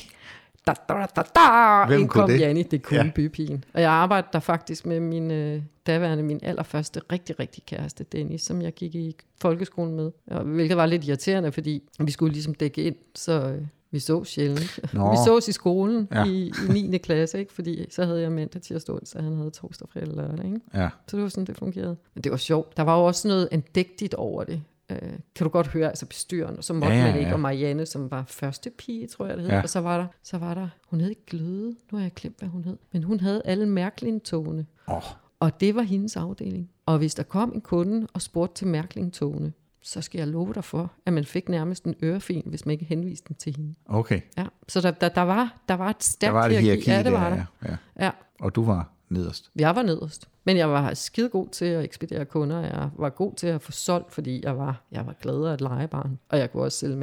[0.66, 2.40] Da, da, da, da, Hvem kunne kom det?
[2.40, 3.10] Janni, det kunne Ja.
[3.14, 3.64] bypigen.
[3.74, 8.42] Og jeg arbejdede der faktisk med min øh, daværende, min allerførste rigtig, rigtig kæreste, Dennis,
[8.42, 10.10] som jeg gik i folkeskolen med.
[10.26, 14.24] Og, hvilket var lidt irriterende, fordi vi skulle ligesom dække ind, så øh, vi så
[14.24, 14.80] sjældent.
[14.94, 15.10] Nå.
[15.10, 16.24] Vi sås i skolen Ja.
[16.24, 16.98] i, i 9.
[16.98, 17.52] klasse, ikke?
[17.52, 20.44] fordi så havde jeg mandag, tirsdag, onsdag, han havde torsdag, fredag lørdag.
[20.46, 20.60] Ikke?
[20.74, 20.88] Ja.
[21.08, 21.96] Så det var sådan, det fungerede.
[22.14, 22.76] Men det var sjovt.
[22.76, 24.62] Der var jo også noget andægtigt over det.
[24.90, 24.98] Øh,
[25.34, 27.34] kan du godt høre, altså bestyren, og så måtte Ja, ja, man ikke, ja.
[27.34, 29.56] og Marianne, som var første pige, tror jeg det hed, Ja.
[29.56, 29.62] ja.
[29.62, 32.38] og så var der, så var der, hun hed ikke Gløde, nu har jeg glemt,
[32.38, 35.02] hvad hun hed, men hun havde alle Mærklin-togene, Åh,
[35.40, 36.70] og det var hendes afdeling.
[36.86, 40.64] Og hvis der kom en kunde og spurgte til Mærklin-togene, så skal jeg love dig
[40.64, 43.74] for, at man fik nærmest en ørefin, hvis man ikke henviste den til hende.
[43.86, 44.20] okay.
[44.38, 44.46] Ja.
[44.68, 47.12] Så der, der, der, var, der var et Der stærkt var det hierarki Ja, det
[47.12, 47.44] var der, der.
[47.64, 47.70] ja.
[47.70, 47.76] ja.
[48.04, 48.10] Ja.
[48.40, 49.50] Og du var nederst.
[49.56, 50.28] Jeg var nederst.
[50.44, 52.60] Men jeg var skide god til at ekspedere kunder.
[52.60, 55.60] Jeg var god til at få solgt, fordi jeg var, jeg var glad af et
[55.60, 56.18] legebarn.
[56.28, 56.96] Og jeg kunne også sælge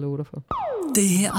[0.00, 0.42] love dig for.
[0.94, 1.32] Det her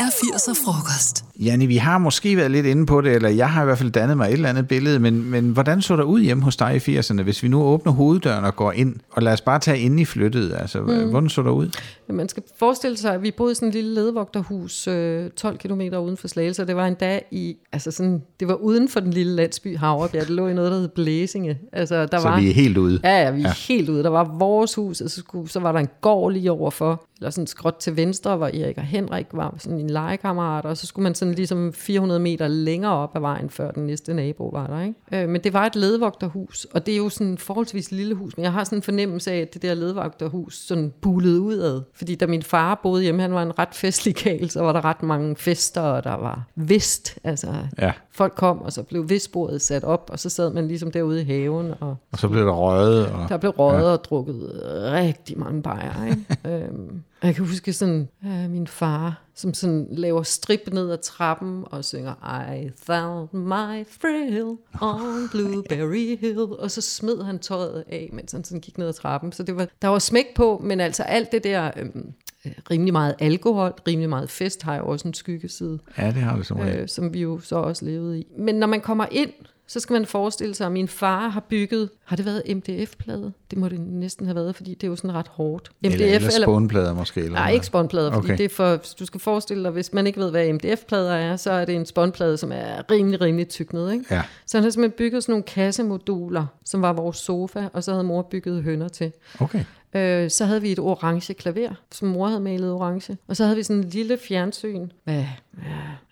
[0.00, 1.24] er 80'er frokost.
[1.40, 3.90] Janni, vi har måske været lidt inde på det, eller jeg har i hvert fald
[3.90, 6.88] dannet mig et eller andet billede, men, men hvordan så der ud hjemme hos dig
[6.88, 9.78] i 80'erne, hvis vi nu åbner hoveddøren og går ind, og lad os bare tage
[9.78, 11.10] ind i flyttet, altså, mm.
[11.10, 11.78] hvordan så der ud?
[12.06, 15.58] Men Man skal forestille sig, at vi boede i sådan en lille ledvogterhus øh, 12
[15.58, 18.88] km uden for Slagelse, og det var en dag i, altså sådan, det var uden
[18.88, 19.76] for den lille landsby
[20.12, 21.58] det lå i noget, der hed Blæsinge.
[21.72, 23.00] Altså, der Så var, vi er helt ude.
[23.04, 23.54] Ja, ja, vi er Ja.
[23.68, 24.02] helt ude.
[24.02, 27.30] Der var vores hus, og så, skulle, så var der en gård lige overfor, eller
[27.30, 30.86] sådan et skråt til venstre, hvor Erik og Henrik var sådan en legekammerat, og så
[30.86, 34.66] skulle man sådan ligesom 400 meter længere op ad vejen, før den næste nabo var
[34.66, 34.80] der.
[34.80, 35.22] Ikke?
[35.22, 38.36] Øh, men det var et ledvogterhus, og det er jo sådan en forholdsvis lille hus,
[38.36, 41.80] men jeg har sådan en fornemmelse af, at det der ledvogterhus sådan bulede udad.
[41.94, 44.84] Fordi da min far boede hjemme, han var en ret festlig kæl, så var der
[44.84, 47.92] ret mange fester, og der var vist, altså Ja.
[48.10, 51.24] folk kom, og så blev vistbordet sat op, og så sad man ligesom derude i
[51.24, 53.06] haven, og Og så blev der røget.
[53.06, 53.28] Og...
[53.28, 53.92] der blev røget ja.
[53.92, 54.50] og drukket
[54.92, 56.06] rigtig mange bajer.
[56.06, 56.64] Ikke?
[56.64, 60.98] øhm, og jeg kan huske sådan, øh, min far, som sådan laver strip ned ad
[60.98, 62.14] trappen og synger
[62.54, 66.38] I found my thrill on Blueberry Hill.
[66.38, 69.32] Og så smed han tøjet af, mens han sådan gik ned ad trappen.
[69.32, 71.70] Så det var, der var smæk på, men altså alt det der...
[71.76, 72.12] Øhm,
[72.46, 76.36] øh, rimelig meget alkohol, rimelig meget fest, har jo også en skyggeside Ja, det har
[76.36, 76.76] vi som regel.
[76.78, 78.26] øh, som vi jo så også levede i.
[78.38, 79.30] Men når man kommer ind,
[79.66, 83.32] så skal man forestille sig, at min far har bygget, har det været MDF-plade?
[83.50, 85.70] Det må det næsten have været, fordi det er jo sådan ret hårdt.
[85.84, 87.20] MDF Eller, eller spånplader måske.
[87.20, 88.38] Eller Nej, ikke spånplader, fordi Okay.
[88.38, 91.50] det er for, du skal forestille dig, hvis man ikke ved, hvad MDF-plader er, så
[91.52, 94.04] er det en spånplade, som er rimelig, rimelig tyk ned, ikke?
[94.10, 97.90] Ja, Så han har simpelthen bygget sådan nogle kassemoduler, som var vores sofa, og så
[97.92, 99.12] havde mor bygget hønder til.
[99.40, 99.64] okay.
[99.94, 103.16] Øh, så havde vi et orange klaver, som mor havde malet orange.
[103.28, 104.88] Og så havde vi sådan en lille fjernsyn.
[105.04, 105.14] Hvad?
[105.14, 105.24] Ja,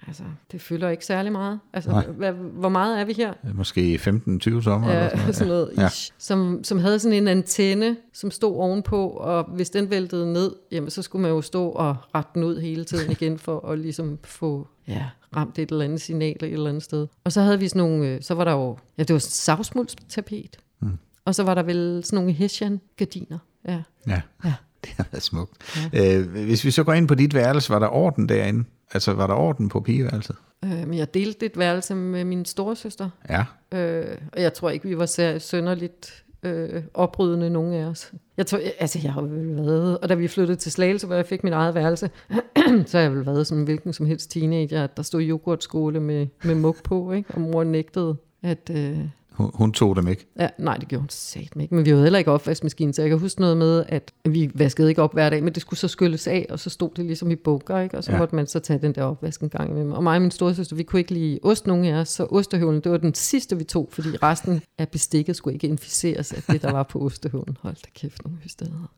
[0.06, 1.60] altså, det fylder ikke særlig meget.
[1.72, 3.32] Altså, hvad, hvor meget er vi her?
[3.54, 4.88] Måske 15-20 sommer.
[4.88, 5.82] eller Ja, sådan noget, Ja.
[5.82, 5.88] ja.
[6.18, 10.90] som, som havde sådan en antenne, som stod ovenpå, og hvis den væltede ned, jamen,
[10.90, 14.18] så skulle man jo stå og rette den ud hele tiden igen, for at ligesom
[14.24, 17.06] få ja, ramt et eller andet signal et eller andet sted.
[17.24, 20.56] Og så havde vi sådan nogle, øh, så var der jo, ja, det var savsmuldstapet.
[20.80, 20.98] Mm.
[21.24, 23.38] Og så var der vel sådan nogle hessian-gardiner.
[23.68, 23.82] Ja.
[24.08, 24.20] Ja.
[24.44, 24.54] Ja.
[24.84, 25.52] det har været smukt.
[25.92, 26.18] Ja.
[26.18, 28.64] Øh, hvis vi så går ind på dit værelse, var der orden derinde?
[28.94, 30.36] Altså, var der orden på pigeværelset?
[30.64, 33.44] Øh, men jeg delte et værelse med min storesøster, Ja.
[33.78, 38.12] øh, og jeg tror ikke, vi var sær- sønderligt øh, oprydende, nogle af os.
[38.36, 41.26] Jeg tror, altså jeg har vel været, og da vi flyttede til Slagelse, hvor jeg
[41.26, 42.10] fik min eget værelse,
[42.86, 46.00] så har jeg vel været som en hvilken som helst teenager, at der stod yoghurtskåle
[46.00, 47.30] med, med mug på, ikke?
[47.34, 48.98] og mor nægtede, at, øh,
[49.40, 50.26] Hun, hun tog dem ikke.
[50.40, 51.74] Ja, nej, det gjorde hun satme ikke.
[51.74, 54.88] Men vi havde heller ikke opvaskemaskine, så jeg kan huske noget med, at vi vaskede
[54.88, 57.30] ikke op hver dag, men det skulle så skylles af, og så stod det ligesom
[57.30, 57.96] i bunker, ikke?
[57.98, 58.16] og så Ja.
[58.16, 58.18] ja.
[58.20, 59.92] måtte man så tage den der opvask en gang imellem.
[59.92, 62.80] Og mig og min storesøster, vi kunne ikke lide ost, nogen af os, så ostehøvlen,
[62.80, 66.62] det var den sidste, vi tog, fordi resten af bestikket skulle ikke inficeres af det,
[66.62, 67.56] der var på ostehøvlen.
[67.62, 68.90] Hold da kæft, nogle hysteder.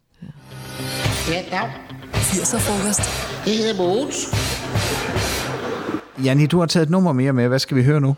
[1.30, 1.70] Ja, dag.
[2.14, 3.00] 80'er frokost.
[3.44, 4.26] Det hedder Mogens.
[6.24, 7.48] Janni, du har taget et nummer mere med.
[7.48, 8.16] Hvad skal vi høre nu?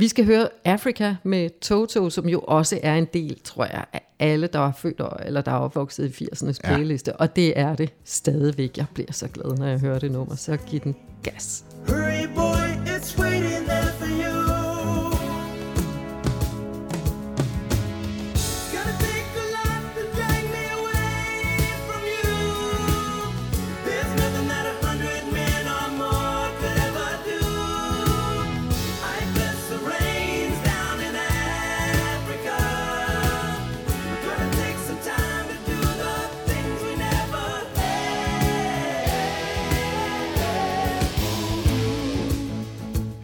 [0.00, 4.00] Vi skal høre Africa med Toto, som jo også er en del, tror jeg, af
[4.18, 6.68] alle, der er født og, eller der er opvokset i 80'ernes Ja.
[6.74, 7.16] playliste.
[7.16, 8.76] Og det er det stadigvæk.
[8.76, 10.34] Jeg bliver så glad, når jeg hører det nummer.
[10.36, 11.64] Så giv den gas.
[11.88, 12.69] Hurry, boy,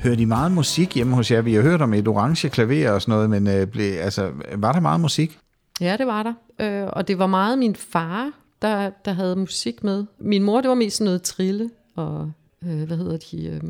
[0.06, 1.42] Hører I meget musik hjemme hos jer?
[1.42, 4.72] Vi har hørt om et orange klaver og sådan noget, men øh, blev, altså, var
[4.72, 5.38] der meget musik?
[5.80, 6.32] Ja, det var der.
[6.60, 10.04] Øh, og det var meget min far, der, der havde musik med.
[10.18, 12.32] Min mor, det var mest sådan noget trille, og
[12.64, 13.46] øh, hvad hedder de?
[13.46, 13.60] Øh,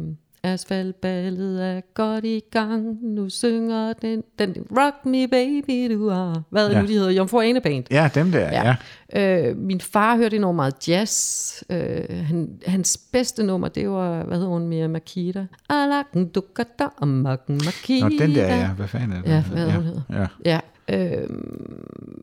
[0.47, 6.43] Asfaltballet er godt i gang, nu synger den, den Rock me baby, du har.
[6.51, 6.81] Hvad Ja.
[6.81, 7.11] nu de hedder?
[7.11, 7.85] Jomfru Ane Band.
[7.91, 8.77] Ja, dem der, ja.
[9.15, 9.49] ja.
[9.49, 11.63] Øh, min far hørte enormt meget jazz.
[11.71, 15.47] Øh, han, hans bedste nummer, det var, hvad hedder hun, Mia Makita?
[15.69, 18.09] Alakken dukata amakken Makita.
[18.09, 18.69] Nå, den der, ja.
[18.77, 19.29] Hvad fanden er det?
[19.31, 19.75] Ja, hvad ja.
[19.75, 20.27] hun hedder.
[20.45, 20.61] Ja.
[20.89, 21.29] Ja, øh,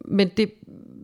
[0.06, 0.52] men det,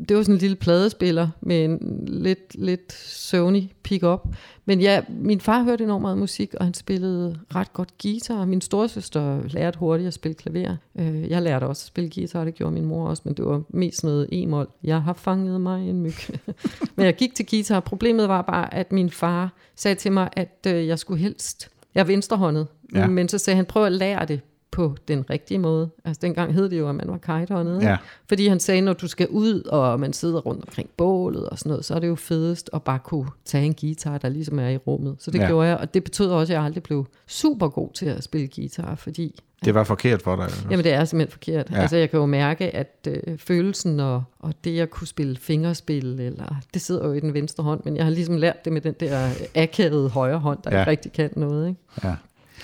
[0.10, 4.20] det var sådan en lille pladespiller med en lidt, lidt Sony pick-up.
[4.66, 8.46] Men ja, min far hørte enormt meget musik, og han spillede ret godt guitar.
[8.46, 10.76] Min storesøster lærte hurtigt at spille klaver.
[11.00, 13.62] Øh, jeg lærte også at spille guitar, det gjorde min mor også, men det var
[13.70, 14.68] mest noget e-mol.
[14.84, 16.14] Jeg har fanget mig en myg.
[16.96, 17.80] men jeg gik til guitar.
[17.80, 21.70] Problemet var bare, at min far sagde til mig, at øh, jeg skulle helst...
[21.96, 23.00] Jeg er venstrehåndet, Ja.
[23.00, 23.08] ja.
[23.08, 24.40] men så sagde han, prøv at lære det
[24.72, 25.90] på den rigtige måde.
[26.06, 27.76] Altså dengang hed det jo, at man var kajthåndet.
[27.76, 27.88] ikke?
[27.88, 27.98] Ja.
[28.30, 31.70] Fordi han sagde, når du skal ud, og man sidder rundt omkring bålet og sådan
[31.70, 34.70] noget, så er det jo fedest at bare kunne tage en guitar, der ligesom er
[34.70, 35.16] i rummet.
[35.20, 35.48] Så det Ja.
[35.48, 38.48] gjorde jeg, og det betød også, at jeg aldrig blev super god til at spille
[38.56, 40.44] guitar, fordi Det var forkert for dig.
[40.46, 40.66] altså.
[40.72, 41.70] Jamen det er simpelthen forkert.
[41.72, 41.82] Ja.
[41.82, 46.20] Altså jeg kan jo mærke, at øh, følelsen og, og det at kunne spille fingerspil,
[46.20, 48.82] eller det sidder jo i den venstre hånd, men jeg har ligesom lært det med
[48.82, 50.80] den der akavede højre hånd, der ja.
[50.82, 51.68] ikke rigtig kan noget.
[51.70, 51.80] Ikke?
[52.04, 52.16] Ja.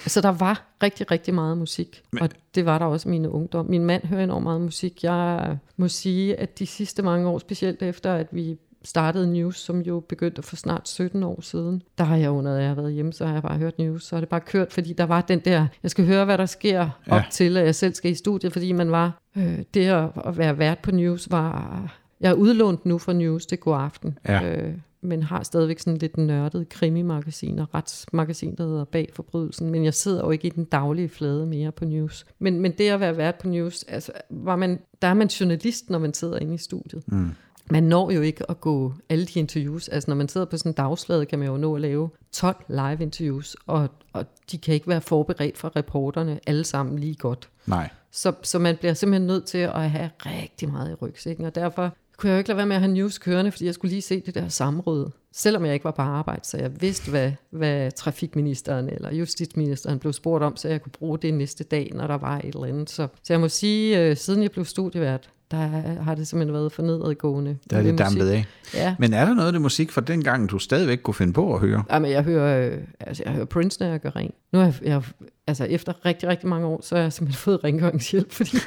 [0.07, 2.23] Så der var rigtig, rigtig meget musik, Men...
[2.23, 3.65] og det var der også mine ungdom.
[3.65, 5.03] Min mand hører enormt meget musik.
[5.03, 9.79] Jeg må sige, at de sidste mange år, specielt efter at vi startede News, som
[9.81, 12.93] jo begyndte for snart 17 år siden, der har jeg jo, når jeg har været
[12.93, 15.21] hjemme, så har jeg bare hørt News, så har det bare kørt, fordi der var
[15.21, 17.23] den der, jeg skal høre, hvad der sker op Ja.
[17.31, 20.57] til, at jeg selv skal i studiet, fordi man var, øh, det at, at være
[20.57, 21.81] vært på News var,
[22.21, 24.17] jeg er udlånt nu fra News, det er god aften.
[24.27, 24.43] Ja.
[24.57, 29.69] Øh, men har stadigvæk sådan lidt nørdet krimimagasin og retsmagasin, der hedder Bag Forbrydelsen.
[29.69, 32.25] Men jeg sidder jo ikke i den daglige flade mere på news.
[32.39, 35.89] Men, men det at være vært på news, altså, var man, der er man journalist,
[35.89, 37.03] når man sidder inde i studiet.
[37.07, 37.31] Mm.
[37.71, 39.87] Man når jo ikke at gå alle de interviews.
[39.87, 42.55] Altså når man sidder på sådan en dagsflade, kan man jo nå at lave 12
[42.69, 47.49] live interviews, og, og de kan ikke være forberedt for reporterne alle sammen lige godt.
[47.65, 47.89] Nej.
[48.11, 51.95] Så, så man bliver simpelthen nødt til at have rigtig meget i rygsækken, og derfor
[52.17, 54.01] kunne jeg jo ikke lade være med at have news kørende, fordi jeg skulle lige
[54.01, 55.11] se det der samråd.
[55.33, 60.13] Selvom jeg ikke var på arbejde, så jeg vidste, hvad, hvad trafikministeren eller justitsministeren blev
[60.13, 62.89] spurgt om, så jeg kunne bruge det næste dag, når der var et eller andet.
[62.89, 65.57] Så, så jeg må sige, øh, siden jeg blev studievært, der
[66.03, 67.57] har det simpelthen været for nedadgående.
[67.69, 68.45] Der er det dampet af.
[68.73, 68.95] Ja.
[68.99, 71.59] Men er der noget af det musik fra dengang, du stadigvæk kunne finde på at
[71.59, 71.83] høre?
[71.91, 74.35] Jamen, jeg hører, øh, altså, jeg hører Prince, når jeg gør rent.
[74.51, 75.01] Nu har jeg, jeg,
[75.47, 78.57] altså efter rigtig, rigtig mange år, så har jeg simpelthen fået rengøringshjælp, fordi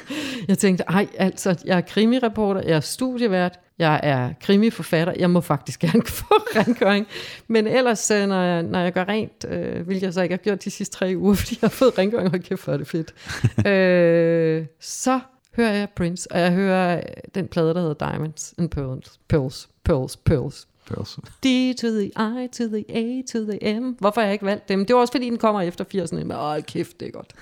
[0.47, 5.41] jeg tænkte, ej, altså, jeg er krimireporter, jeg er studievært, jeg er krimiforfatter, jeg må
[5.41, 7.07] faktisk gerne få rengøring.
[7.47, 10.43] Men ellers, øh, når jeg, når jeg gør rent, øh, hvilket jeg så ikke har
[10.43, 13.13] gjort de sidste tre uger, fordi jeg har fået rengøring, og kæft, er det fedt,
[13.67, 15.19] øh, så
[15.59, 17.03] hører jeg Prince, og jeg hører øh,
[17.35, 20.67] den plade, der hedder Diamonds and Pearls, Pearls, Pearls, Pearls.
[20.89, 21.19] Pearls.
[21.43, 21.47] D
[21.81, 23.95] to the I to the A to the M.
[23.99, 24.85] Hvorfor har jeg ikke valgt dem?
[24.85, 26.15] Det var også fordi, den kommer efter 80'erne.
[26.15, 27.33] Men åh, kæft, det er godt.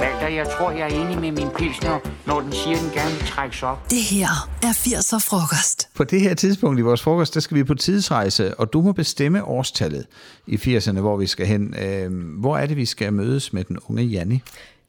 [0.00, 3.26] Walter, jeg tror, jeg er enig med min pilsner, når den siger, den gerne vil
[3.26, 3.90] trækkes op.
[3.90, 5.88] Det her er 80'er frokost.
[5.94, 8.92] På det her tidspunkt i vores frokost, der skal vi på tidsrejse, og du må
[8.92, 10.06] bestemme årstallet
[10.46, 11.74] i 80'erne, hvor vi skal hen.
[11.78, 14.42] Øh, hvor er det, vi skal mødes med den unge Janni?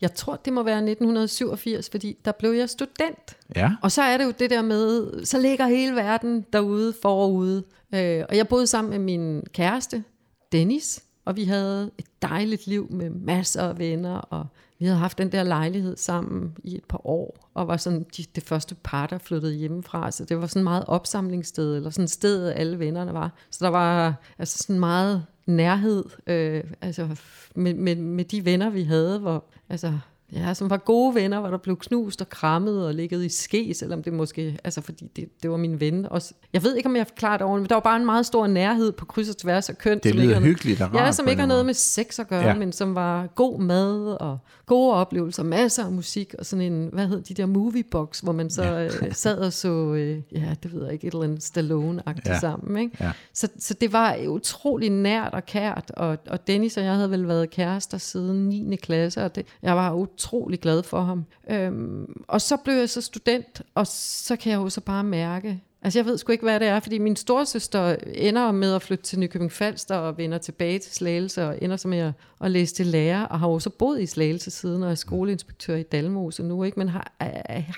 [0.04, 3.38] Jeg tror, det må være 1987, fordi der blev jeg student.
[3.56, 3.72] Ja.
[3.82, 7.64] Og så er det jo det der med, så ligger hele verden derude forude.
[7.96, 10.04] Øh, og jeg boede sammen med min kæreste,
[10.52, 14.48] Dennis, og vi havde et dejligt liv med masser af venner, og
[14.80, 18.26] vi havde haft den der lejlighed sammen i et par år, og var sådan de,
[18.36, 22.12] det første par, der flyttede hjemmefra, så det var sådan meget opsamlingssted, eller sådan et
[22.12, 23.32] sted, alle vennerne var.
[23.52, 27.20] Så der var altså sådan meget nærhed øh, altså
[27.56, 30.00] med, med, med de venner, vi havde, hvor altså,
[30.36, 33.74] Ja, som var gode venner, hvor der blev knust og krammet og ligget i ske,
[33.74, 36.06] selvom det måske, altså fordi det, det var min ven.
[36.12, 38.26] Også, jeg ved ikke, om jeg forklarer det ordentligt, men der var bare en meget
[38.26, 40.00] stor nærhed på kryds og tværs af køn.
[40.04, 42.20] Det som lyder har- hyggeligt og Ja, rart som på ikke har noget med sex
[42.20, 42.48] at gøre, Ja.
[42.48, 42.56] ja.
[42.56, 47.08] men som var god mad og gode oplevelser, masser af musik og sådan en, hvad
[47.08, 48.84] hed de der moviebox, hvor man så ja.
[48.86, 52.34] øh, sad og så, øh, ja, det ved jeg ikke, et eller andet Stallone-agtigt Ja.
[52.34, 52.40] ja.
[52.40, 52.78] sammen.
[52.84, 52.98] Ikke?
[53.00, 53.12] Ja.
[53.34, 57.28] Så, så det var utrolig nært og kært, og, og Dennis og jeg havde vel
[57.28, 58.76] været kærester siden 9.
[58.76, 61.26] klasse, og det, jeg var utrolig utrolig glad for ham.
[61.50, 65.62] Øhm, og så blev jeg så student, og så kan jeg jo så bare mærke,
[65.82, 69.04] altså jeg ved sgu ikke, hvad det er, fordi min storsøster ender med at flytte
[69.04, 72.76] til Nykøbing Falster og vender tilbage til Slagelse, og ender så med at, at læse
[72.76, 76.44] til lærer, og har jo så boet i Slagelse siden, og er skoleinspektør i Dalmose
[76.44, 76.80] nu, ikke?
[76.80, 77.12] men har,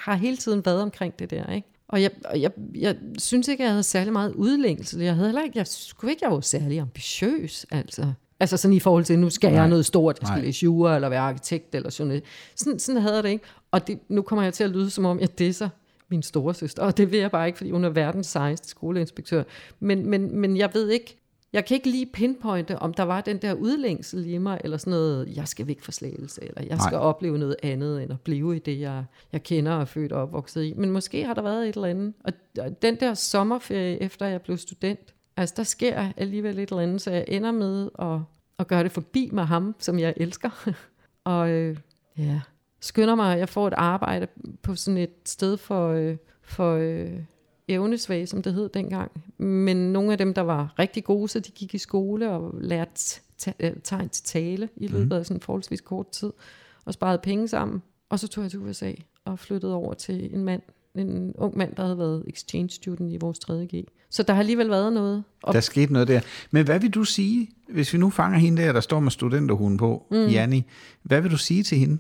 [0.06, 1.68] har hele tiden været omkring det der, ikke?
[1.88, 5.02] Og jeg, og jeg, jeg synes ikke, jeg havde særlig meget udlængsel.
[5.02, 8.14] Jeg havde heller ikke, jeg skulle ikke, jeg var særlig ambitiøs, altså.
[8.40, 9.60] Altså sådan i forhold til, nu skal Nej.
[9.60, 10.46] Jeg noget stort, jeg skal Nej.
[10.46, 12.24] læse jura, eller være arkitekt, eller sådan noget.
[12.56, 13.46] Sådan, sådan havde jeg det ikke.
[13.72, 15.70] Og det, nu kommer jeg til at lyde, som om jeg disser
[16.10, 19.44] min store søster, og det vil jeg bare ikke, fordi hun er verdens sejeste skoleinspektør.
[19.80, 21.18] Men, men, men jeg ved ikke,
[21.54, 24.92] jeg kan ikke lige pinpointe, om der var den der udlængsel i mig, eller sådan
[24.92, 27.06] noget, jeg skal væk fra slagelse, eller jeg skal Nej.
[27.06, 30.22] opleve noget andet, end at blive i det, jeg, jeg kender og er født og
[30.22, 30.74] opvokset i.
[30.78, 32.14] Men måske har der været et eller andet.
[32.24, 36.84] Og og den der sommerferie, efter jeg blev student, altså der sker alligevel et eller
[36.84, 38.20] andet, så jeg ender med at,
[38.60, 40.70] at gøre det forbi med ham, som jeg elsker.
[41.24, 41.78] og øh,
[42.18, 42.42] ja,
[42.80, 44.28] skynder mig, jeg får et arbejde
[44.62, 47.20] på sådan et sted for, øh, for øh,
[47.68, 49.12] evnesvage, som det hed dengang.
[49.38, 53.22] Men nogle af dem, der var rigtig gode, så de gik i skole og lærte
[53.60, 56.34] øh, tegn til tale i løbet af sådan forholdsvis kort tid,
[56.86, 57.82] og sparede penge sammen.
[58.10, 58.92] Og så tog jeg til USA
[59.26, 60.62] og flyttede over til en mand,
[61.00, 63.86] en ung mand, der havde været exchange student i vores 3.G.
[64.10, 65.24] Så der har alligevel været noget.
[65.44, 66.22] Og Der skete noget der.
[66.52, 69.78] Men hvad vil du sige, hvis vi nu fanger hende der, der står med studenterhuen
[69.78, 70.18] på, mm.
[70.28, 70.64] Janni,
[71.04, 71.98] hvad vil du sige til hende?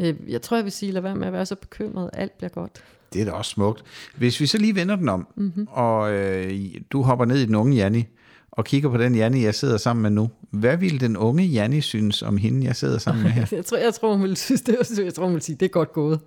[0.00, 2.10] øh, jeg tror, jeg vil sige, lad være med at være så bekymret.
[2.12, 2.82] Alt bliver godt.
[3.12, 3.84] Det er da også smukt.
[4.16, 5.44] Hvis vi så lige vender den om, Mhm.
[5.44, 5.66] mm-hmm.
[5.70, 8.04] og øh, du hopper ned i den unge Janni,
[8.50, 10.30] og kigger på den Janni, jeg sidder sammen med nu.
[10.50, 13.46] Hvad ville den unge Janni synes om hende, jeg sidder sammen med her?
[13.56, 15.70] Jeg tror, jeg tror, hun vil synes, det, jeg tror, hun vil sige, det er
[15.70, 16.20] godt gået.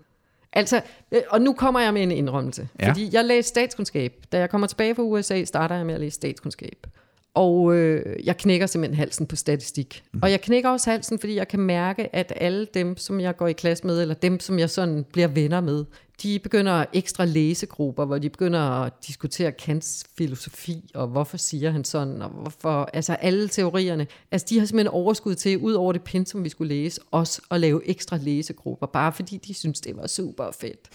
[0.55, 2.67] Altså, øh, og nu kommer jeg med en indrømmelse.
[2.79, 2.85] Ja.
[2.85, 2.91] Ja.
[2.91, 4.13] Fordi jeg læste statskundskab.
[4.31, 6.87] Da jeg kommer tilbage fra USA, starter jeg med at læse statskundskab.
[7.33, 10.03] Og øh, jeg knækker simpelthen halsen på statistik.
[10.13, 10.19] Mm.
[10.23, 13.47] Og jeg knækker også halsen, fordi jeg kan mærke, at alle dem, som jeg går
[13.47, 15.85] i klasse med, eller dem, som jeg sådan bliver venner med,
[16.23, 21.83] de begynder ekstra læsegrupper, hvor de begynder at diskutere Kants filosofi, og hvorfor siger han
[21.83, 24.07] sådan, og hvorfor, altså alle teorierne.
[24.31, 27.59] Altså de har simpelthen overskud til, ud over det pensum, vi skulle læse, også at
[27.59, 30.89] lave ekstra læsegrupper, bare fordi de synes, det var super fedt.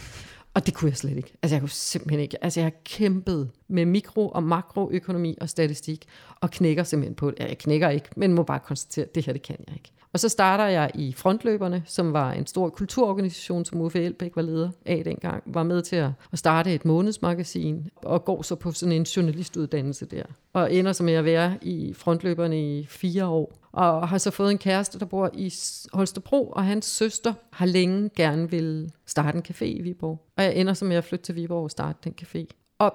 [0.55, 1.33] Og det kunne jeg slet ikke.
[1.43, 2.45] Altså jeg kunne simpelthen ikke.
[2.45, 6.07] Altså jeg har kæmpet med mikro- og makroøkonomi og statistik,
[6.41, 7.39] og knækker simpelthen på det.
[7.39, 9.93] Ja, jeg knækker ikke, men må bare konstatere, at det her, det kan jeg ikke.
[10.13, 14.43] Og så starter jeg i Frontløberne, som var en stor kulturorganisation, som Uffe Elbæk var
[14.43, 18.93] leder af dengang, var med til at starte et månedsmagasin, og går så på sådan
[18.93, 20.23] en journalistuddannelse der.
[20.53, 23.57] Og ender så med at være i Frontløberne i fire år.
[23.73, 25.53] Og har så fået en kæreste, der bor i
[25.93, 30.27] Holstebro, og hans søster har længe gerne vil starte en café i Viborg.
[30.37, 32.47] Og jeg ender så med at flytte til Viborg og starte den café.
[32.79, 32.95] Og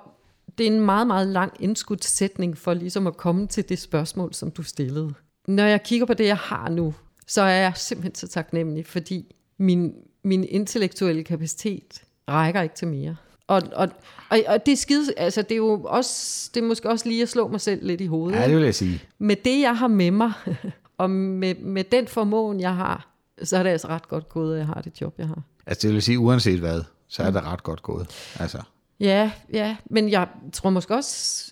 [0.57, 4.33] det er en meget, meget lang indskudt sætning for ligesom at komme til det spørgsmål,
[4.33, 5.13] som du stillede.
[5.47, 6.93] Når jeg kigger på det, jeg har nu,
[7.27, 13.15] så er jeg simpelthen så taknemmelig, fordi min, min intellektuelle kapacitet rækker ikke til mere.
[13.47, 13.89] Og, og,
[14.29, 17.21] og, og det er skide, altså det er jo også, det er måske også lige
[17.21, 18.39] at slå mig selv lidt i hovedet.
[18.39, 19.01] Ja, det vil jeg sige.
[19.17, 20.33] med det, jeg har med mig,
[20.97, 24.59] og med, med den formåen, jeg har, så er det altså ret godt gået, at
[24.59, 25.41] jeg har det job, jeg har.
[25.65, 28.07] Altså det vil sige, uanset hvad, så er det ret godt gået.
[28.39, 28.61] Altså,
[28.99, 31.51] Ja, ja, men jeg tror måske også,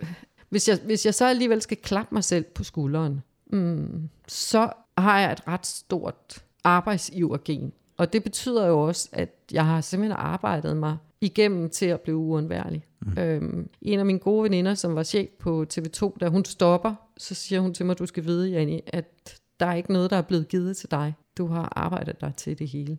[0.00, 0.08] øh,
[0.48, 3.22] hvis jeg, hvis jeg så alligevel skal klappe mig selv på skulderen,
[3.54, 7.72] mm, så har jeg et ret stort arbejdsivergen.
[7.96, 12.16] Og det betyder jo også, at jeg har simpelthen arbejdet mig igennem til at blive
[12.16, 12.84] uundværlig.
[13.00, 13.18] Mm.
[13.18, 17.34] Øhm, en af mine gode veninder, som var chef på TV2, da hun stopper, så
[17.34, 20.22] siger hun til mig, du skal vide, Janni, at der er ikke noget, der er
[20.22, 21.14] blevet givet til dig.
[21.38, 22.98] Du har arbejdet dig til det hele.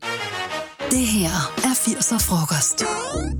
[0.92, 2.84] Det her er 80'er frokost.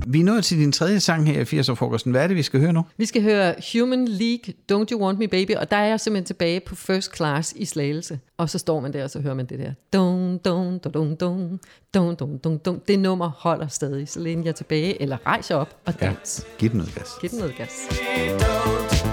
[0.06, 2.10] Vi er nået til din tredje sang her i 80'er-frokosten.
[2.10, 2.84] Hvad er det, vi skal høre nu?
[2.96, 6.26] Vi skal høre Human League, Don't You Want Me Baby, og der er jeg simpelthen
[6.26, 8.18] tilbage på first class i Slagelse.
[8.38, 9.72] Og så står man der, og så hører man det der.
[9.92, 11.60] Dun, dun, dun, dun, dun,
[11.94, 12.80] dun, dun, dun, dun.
[12.88, 16.44] Det nummer holder stadig, så læn jeg tilbage, eller rejs jer op og dans.
[16.44, 16.58] Ja.
[16.58, 17.08] Giv den noget gas.
[17.20, 17.70] Giv den noget gas.
[17.70, 19.05] Don't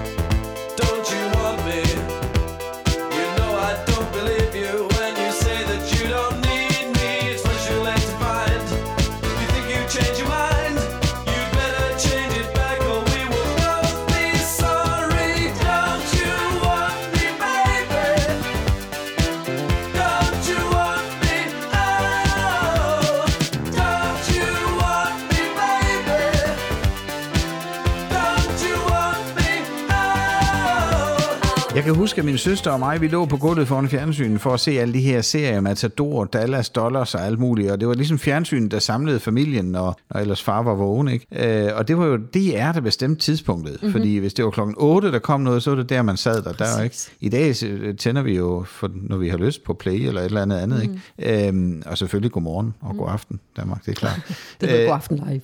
[31.84, 34.50] Jeg kan huske, at min søster og mig, vi lå på gulvet foran fjernsynet for
[34.50, 37.70] at se alle de her serier, Matador, Dallas, Dollars og alt muligt.
[37.70, 41.08] Og det var ligesom fjernsynet, der samlede familien, når, når ellers far var vågen.
[41.08, 41.66] Ikke?
[41.66, 43.72] Øh, og det var jo DR, der bestemte tidspunktet.
[43.72, 43.92] Mm-hmm.
[43.92, 46.42] Fordi hvis det var klokken 8, der kom noget, så var det der, man sad
[46.42, 46.52] der.
[46.52, 46.96] der er ikke.
[47.20, 50.24] I dag øh, tænder vi jo, for, når vi har lyst på Play eller et
[50.24, 50.90] eller andet andet.
[50.90, 50.98] Mm.
[51.18, 51.48] Ikke?
[51.48, 54.20] Øhm, og selvfølgelig godmorgen og god aften, Danmark, det er klart.
[54.60, 55.42] Det er god aften live.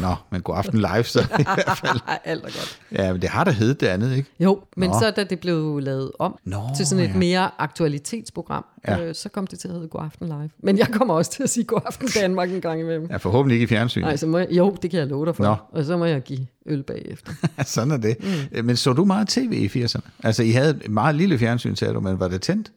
[0.00, 2.00] Nå, men god aften live, så i hvert fald.
[2.24, 2.78] Alt er godt.
[2.92, 4.30] Ja, men det har da heddet det andet, ikke?
[4.40, 4.96] Jo, men Nå.
[5.00, 7.16] så da det blev lavet om Nå, til sådan et ja.
[7.16, 9.00] mere aktualitetsprogram, Ja.
[9.04, 10.50] øh, så kom det til at hedde God Aften Live.
[10.62, 13.06] Men jeg kommer også til at sige God Aften Danmark en gang imellem.
[13.10, 14.06] Ja, forhåbentlig ikke i fjernsynet.
[14.06, 15.44] Nej, så må jeg, jo, det kan jeg love dig for.
[15.44, 15.54] Nå.
[15.72, 17.32] Og så må jeg give øl bagefter.
[17.64, 18.16] Sådan er det.
[18.58, 18.64] Mm.
[18.66, 20.00] Men så du meget tv i 80'erne?
[20.24, 22.72] Altså, I havde et meget lille fjernsyn, sagde du, men var det tændt?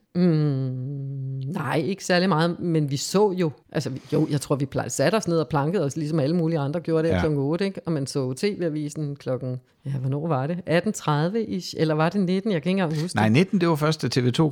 [1.54, 5.16] Nej, ikke særlig meget, men vi så jo, altså jo, jeg tror, vi plej- satte
[5.16, 7.16] os ned og plankede os, ligesom alle mulige andre gjorde det Ja.
[7.16, 7.22] ja.
[7.22, 7.82] klokken 8, ikke?
[7.86, 10.58] og man så TV-avisen klokken, ja, hvornår var det?
[10.70, 12.52] 18.30, ish, eller var det 19?
[12.52, 13.32] Jeg kan ikke engang huske Nej, det.
[13.34, 14.52] 19, det var først, da TV2 kom.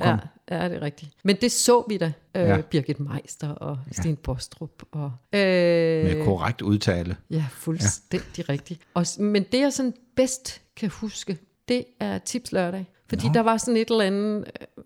[0.50, 1.10] Ja, ja, det er rigtigt.
[1.24, 2.06] Men det så vi da.
[2.06, 2.12] Øh,
[2.42, 2.48] Ja.
[2.56, 2.60] ja.
[2.60, 4.70] Birgit Meister og Sten Bostrup.
[4.92, 5.40] Og, øh,
[6.04, 7.16] Med korrekt udtale.
[7.30, 8.52] Ja, fuldstændig ja.
[8.52, 8.80] rigtigt.
[8.94, 12.90] Og, men det, jeg sådan bedst kan huske, det er Tips Lørdag.
[13.08, 13.32] Fordi Nå.
[13.32, 14.44] der var sådan et eller andet
[14.78, 14.84] øh,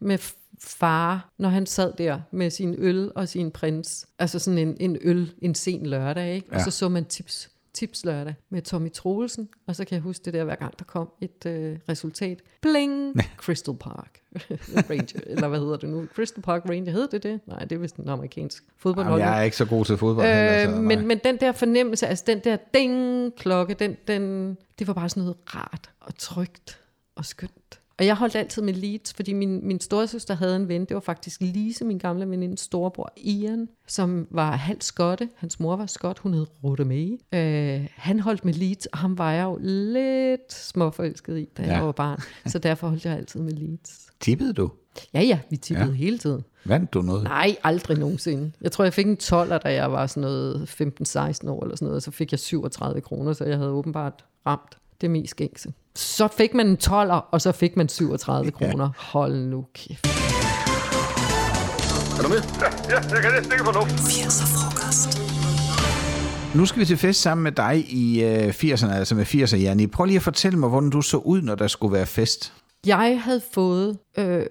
[0.00, 0.18] med
[0.58, 4.06] far, når han sad der med sin øl og sin prins.
[4.18, 6.46] Altså sådan en, en øl en sen lørdag, ikke?
[6.50, 6.64] Og Ja.
[6.64, 9.48] så så man Tips, tips lørdag med Tommy Troelsen.
[9.66, 12.42] Og så kan jeg huske det der, hver gang der kom et øh, resultat.
[12.62, 13.14] Bling!
[13.36, 14.20] Crystal Park
[14.90, 15.20] Ranger.
[15.26, 16.06] Eller hvad hedder det nu?
[16.14, 16.92] Crystal Park Ranger.
[16.92, 17.40] Hedder det det?
[17.46, 19.20] Nej, det er vist en amerikansk fodboldhold.
[19.20, 20.26] Jamen, jeg er ikke så god til fodbold.
[20.26, 20.96] heller, så Øh, nej.
[20.96, 25.20] men, men den der fornemmelse, altså den der ding-klokke, den, den, det var bare sådan
[25.22, 26.78] noget rart og trygt
[27.16, 27.80] og skønt.
[28.00, 31.00] Og jeg holdt altid med Leeds, fordi min, min storesøster havde en ven, det var
[31.00, 35.28] faktisk Lise, min gamle veninde, storebror Ian, som var halv skotte.
[35.36, 37.18] Hans mor var skot, hun hed Rutte May.
[37.34, 41.72] Øh, han holdt med Leeds, og ham var jeg jo lidt småforelsket i, da Ja.
[41.72, 42.20] jeg var barn.
[42.46, 44.06] Så derfor holdt jeg altid med Leeds.
[44.20, 44.70] Tippede du?
[45.14, 45.92] Ja, ja, vi tippede Ja.
[45.92, 45.96] ja.
[45.96, 46.44] hele tiden.
[46.64, 47.22] Vandt du noget?
[47.24, 48.52] Nej, aldrig nogensinde.
[48.60, 51.86] Jeg tror, jeg fik en 12'er, da jeg var sådan noget 15-16 år eller sådan
[51.86, 55.72] noget, og så fik jeg 37 kroner, så jeg havde åbenbart ramt det mest gængse.
[55.94, 58.90] Så fik man en 12'er, og så fik man 37 kroner.
[58.96, 60.06] Hold nu kæft.
[63.86, 65.20] 80'er frokost.
[66.54, 69.86] Nu skal vi til fest sammen med dig i øh, 80'erne, altså med 80'er, Janni.
[69.86, 72.52] Prøv lige at fortælle mig, hvordan du så ud, når der skulle være fest.
[72.86, 74.46] Jeg havde fået øh,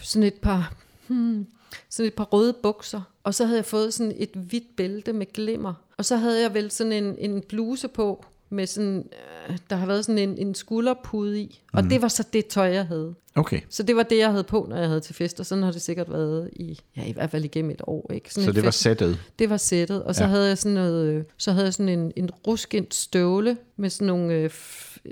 [0.00, 0.72] sådan et par...
[1.06, 1.46] Hmm,
[1.90, 5.26] sådan et par røde bukser, og så havde jeg fået sådan et hvidt bælte med
[5.32, 5.74] glimmer.
[5.98, 9.08] Og så havde jeg vel sådan en, en bluse på, med sådan,
[9.48, 11.62] øh, der har været sådan en, en skulderpude i.
[11.72, 13.14] Og det var så det tøj, jeg havde.
[13.34, 15.64] Okay, Så det var det, jeg havde på, når jeg havde til fest, og sådan
[15.64, 18.10] har det sikkert været i, ja, i hvert fald igennem et år.
[18.14, 18.34] Ikke?
[18.34, 19.18] Sådan så et det var sættet.
[19.38, 20.28] Det var sættet, og så Ja.
[20.30, 24.06] havde jeg sådan noget, øh, så havde jeg sådan en, en ruskind støvle med sådan
[24.06, 24.50] nogle, øh,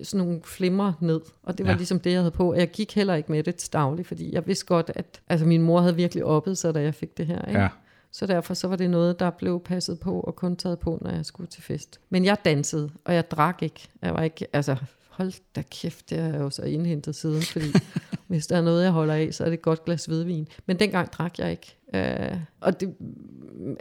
[0.02, 1.76] sådan nogle flimmer ned, og det var Ja.
[1.76, 2.52] ligesom det, jeg havde på.
[2.52, 5.46] Og jeg gik heller ikke med det til daglig, fordi jeg vidste godt, at altså,
[5.46, 7.44] min mor havde virkelig oppet sig, da jeg fik det her.
[7.48, 7.60] Ikke?
[7.60, 7.68] Ja.
[8.16, 11.10] Så derfor så var det noget, der blev passet på og kun taget på, når
[11.10, 12.00] jeg skulle til fest.
[12.10, 13.88] Men jeg dansede, og jeg drak ikke.
[14.02, 14.76] Jeg var ikke, altså,
[15.08, 17.66] hold da kæft, det har jeg jo så indhentet siden, fordi
[18.28, 20.48] hvis der er noget, jeg holder af, så er det et godt glas hvidvin.
[20.66, 21.76] Men dengang drak jeg ikke.
[21.94, 22.94] Øh, og det,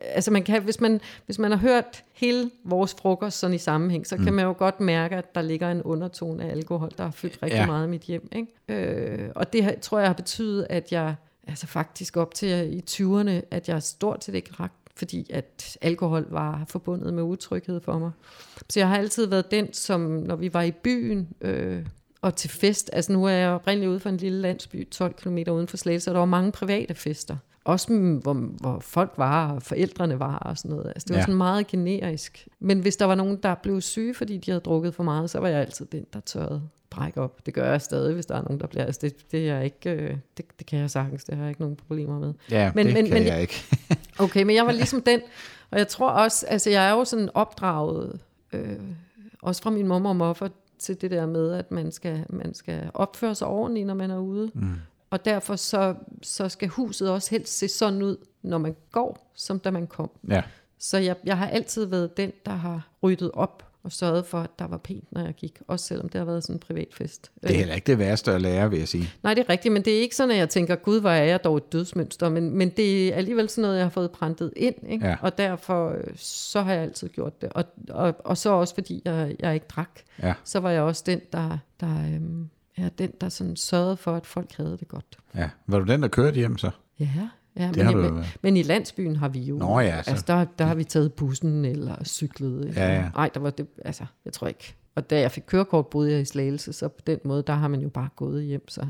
[0.02, 4.08] altså man kan, hvis, man, hvis man har hørt hele vores frokost sådan i sammenhæng,
[4.08, 4.24] så mm.
[4.24, 7.44] kan man jo godt mærke, at der ligger en undertone af alkohol, der har fyldt
[7.44, 7.66] rigtig Ja.
[7.66, 8.30] meget i mit hjem.
[8.32, 8.92] Ikke?
[9.24, 11.16] Øh, og det har- tror jeg har betydet, at jeg
[11.48, 16.26] altså faktisk op til i 20'erne, at jeg stort set ikke drak, fordi at alkohol
[16.30, 18.12] var forbundet med utryghed for mig.
[18.70, 21.86] Så jeg har altid været den, som når vi var i byen øh,
[22.22, 25.38] og til fest, altså nu er jeg oprindeligt ude for en lille landsby, 12 km
[25.52, 27.38] uden for Slagelse, og der var mange private fester.
[27.66, 30.88] Også hvor, hvor folk var, og forældrene var og sådan noget.
[30.88, 31.22] Altså, det var ja.
[31.22, 32.48] sådan meget generisk.
[32.60, 35.40] Men hvis der var nogen, der blev syge, fordi de havde drukket for meget, så
[35.40, 36.62] var jeg altid den, der tørrede
[36.94, 37.46] brække op.
[37.46, 38.86] Det gør jeg stadig, hvis der er nogen, der bliver.
[38.86, 41.24] Altså det, det, er ikke, øh, det, det kan jeg sagtens.
[41.24, 42.34] Det har jeg ikke nogen problemer med.
[42.52, 43.66] Ja, men, det men, kan men, jeg ikke.
[44.20, 45.22] okay, men jeg var ligesom den.
[45.72, 48.20] Og jeg tror også, altså jeg er jo sådan opdraget,
[48.54, 48.80] øh,
[49.42, 52.92] også fra min mor og morfar, til det der med, at man skal, man skal
[52.94, 54.52] opføre sig ordentligt, når man er ude.
[54.54, 54.74] Mm.
[55.10, 59.60] Og derfor så, så skal huset også helst se sådan ud, når man går, som
[59.60, 60.10] da man kom.
[60.30, 60.44] Ja.
[60.80, 64.60] Så jeg, jeg har altid været den, der har ryddet op og sørget for, at
[64.60, 65.62] der var pænt, når jeg gik.
[65.68, 67.32] Også selvom det har været sådan en privat fest.
[67.42, 69.10] Det er heller ikke det værste at lære, vil jeg sige.
[69.24, 71.24] Nej, det er rigtigt, men det er ikke sådan, at jeg tænker, gud, hvor er
[71.24, 72.30] jeg dog et dødsmønster.
[72.30, 74.76] Men, men det er alligevel sådan noget, jeg har fået printet ind.
[74.90, 75.08] Ikke?
[75.08, 75.16] Ja.
[75.22, 77.50] Og derfor øh, så har jeg altid gjort det.
[77.50, 80.00] Og, og, og så også fordi jeg, jeg ikke drak.
[80.24, 80.34] Ja.
[80.44, 84.26] Så var jeg også den, der, der, øhm, ja, den, der sådan sørgede for, at
[84.26, 85.18] folk havde det godt.
[85.36, 85.50] Ja.
[85.68, 86.72] Var du den, der kørte hjem så?
[87.00, 87.10] Ja,
[87.58, 89.58] ja men, har i, du men, men i landsbyen har vi jo...
[89.58, 92.66] Nå ja, så- Altså, der, der har vi taget bussen eller cyklet.
[92.68, 93.10] Eller, Ja, ja.
[93.16, 93.68] Nej, der var det...
[93.86, 94.76] Altså, jeg tror ikke...
[94.96, 97.68] Og da jeg fik kørekort, boede jeg i Slagelse, så på den måde, der har
[97.68, 98.86] man jo bare gået hjem, så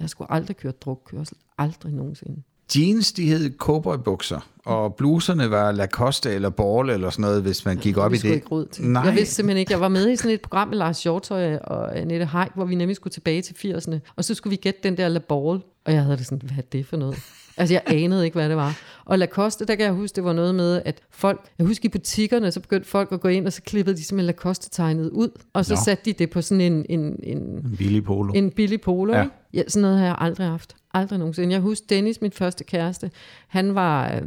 [0.00, 1.36] jeg skulle aldrig køre drukkørsel.
[1.58, 2.42] Aldrig nogensinde.
[2.76, 7.76] Jeans, de hed cowboybukser, og bluserne var Lacoste eller Ball eller sådan noget, hvis man
[7.76, 8.24] gik op i det.
[8.34, 8.84] ikke råd til.
[8.84, 9.72] Nej, Jeg vidste simpelthen ikke.
[9.72, 12.74] Jeg var med i sådan et program med Lars Hjortøj og Annette Haik, hvor vi
[12.74, 13.98] nemlig skulle tilbage til 80'erne.
[14.16, 15.60] Og så skulle vi gætte den der La Ball.
[15.84, 17.16] Og jeg havde det sådan, hvad er det for noget?
[17.56, 18.80] Altså, jeg anede ikke, hvad det var.
[19.04, 21.40] Og Lacoste, der kan jeg huske, det var noget med, at folk...
[21.58, 24.26] Jeg husker i butikkerne, så begyndte folk at gå ind, og så klippede de simpelthen
[24.26, 25.28] Lacoste-tegnet ud.
[25.52, 25.80] Og så Nå.
[25.84, 28.32] satte de det på sådan en, en, en, en billig polo.
[28.32, 29.12] en billig polo.
[29.12, 29.18] Ja.
[29.18, 29.26] Ja.
[29.54, 30.76] ja, sådan noget har jeg aldrig haft.
[30.94, 31.52] Aldrig nogensinde.
[31.52, 33.10] Jeg husker Dennis, min første kæreste.
[33.48, 34.22] Han var øh,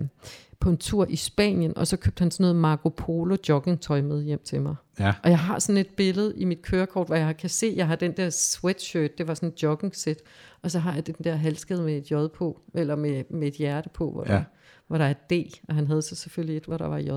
[0.60, 4.24] på en tur i Spanien, og så købte han sådan noget Marco Polo joggingtøj med
[4.24, 4.76] hjem til mig.
[5.00, 5.14] Ja.
[5.24, 7.88] Og jeg har sådan et billede i mit kørekort, hvor jeg kan se, at jeg
[7.88, 10.18] har den der sweatshirt, det var sådan en jogging set,
[10.62, 13.54] og så har jeg den der halskede med et J på, eller med, med et
[13.54, 14.34] hjerte på, hvor, Ja.
[14.34, 14.44] der,
[14.88, 15.34] hvor der er et D,
[15.70, 17.10] og han havde så selvfølgelig et, hvor der var J.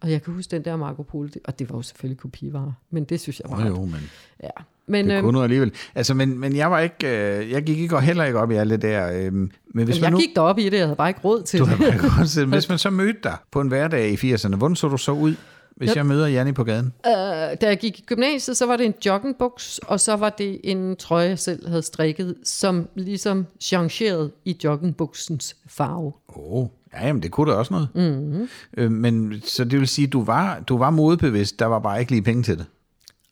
[0.00, 3.04] Og jeg kan huske den der Marco Polo, og det var jo selvfølgelig kopivarer, men
[3.04, 4.00] det synes jeg var ret- jo, men
[4.42, 4.48] Ja.
[4.86, 5.72] Men, det kunne du alligevel.
[5.94, 7.08] Altså, men, men jeg var ikke,
[7.38, 9.12] øh, jeg gik ikke og heller ikke op i alt det der.
[9.12, 11.42] Øh, men hvis jeg man nu, gik derop i det, jeg havde bare ikke råd
[11.42, 11.72] til du det.
[11.72, 14.76] har bare godt set, hvis man så mødte dig på en hverdag i 80'erne, hvordan
[14.76, 15.34] så du så ud,
[15.76, 15.96] hvis Yep.
[15.96, 16.92] jeg møder Janni på gaden?
[17.06, 20.60] Øh, da jeg gik i gymnasiet, så var det en joggingbuks, og så var det
[20.64, 26.12] en trøje, jeg selv havde strikket, som ligesom changerede i joggingbuksens farve.
[26.28, 27.88] Åh, oh, ja, jamen, det kunne da også noget.
[27.94, 28.48] Mm-hmm.
[28.76, 32.12] Øh, men så det vil sige, du var, du var modebevidst, der var bare ikke
[32.12, 32.66] lige penge til det.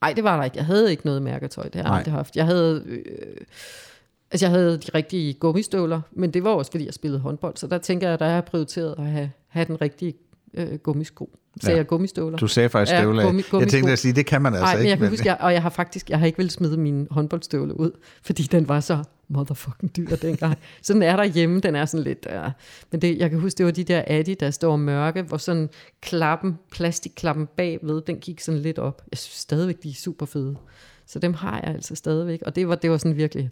[0.03, 0.57] Nej, det var der ikke.
[0.57, 2.37] Jeg havde ikke noget mærketøj, det har jeg aldrig haft.
[2.37, 3.37] Jeg havde, øh,
[4.31, 7.67] altså jeg havde de rigtige gummistøvler, men det var også, fordi jeg spillede håndbold, så
[7.67, 10.15] der tænker jeg, at der jeg prioriteret at have, have den rigtige
[10.55, 11.31] øh, gummisko.
[11.61, 11.71] Så Ja.
[11.73, 11.77] ja.
[11.77, 12.39] jeg gummistøvler.
[12.39, 13.23] Du sagde faktisk Ja, støvler.
[13.23, 13.71] gummi- jeg gummisko.
[13.77, 14.91] tænkte at sige, det kan man altså men ikke.
[14.91, 17.75] jeg kan huske, jeg, og jeg har faktisk, jeg har ikke vel smide mine håndboldstøvler
[17.75, 17.91] ud,
[18.23, 20.59] fordi den var så motherfucking dyr dengang.
[20.83, 22.51] så den er der hjemme, den er sådan lidt, uh,
[22.93, 25.69] men det, jeg kan huske, det var de der Adidas, der var mørke, hvor sådan
[26.01, 29.03] klappen, plastikklappen bagved, den gik sådan lidt op.
[29.11, 30.57] Jeg synes stadigvæk, de er super fede.
[31.07, 33.51] Så dem har jeg altså stadigvæk, og det var, det var sådan virkelig,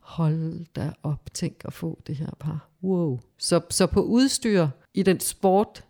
[0.00, 2.68] hold da op, tænk at få det her par.
[2.82, 3.20] Wow.
[3.38, 5.84] Så, så på udstyr i den sport,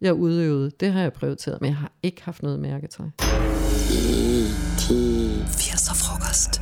[0.00, 3.06] jeg udøvede, det har jeg prioriteret, men jeg har ikke haft noget mærketøj.
[5.60, 6.60] 80'er frokost.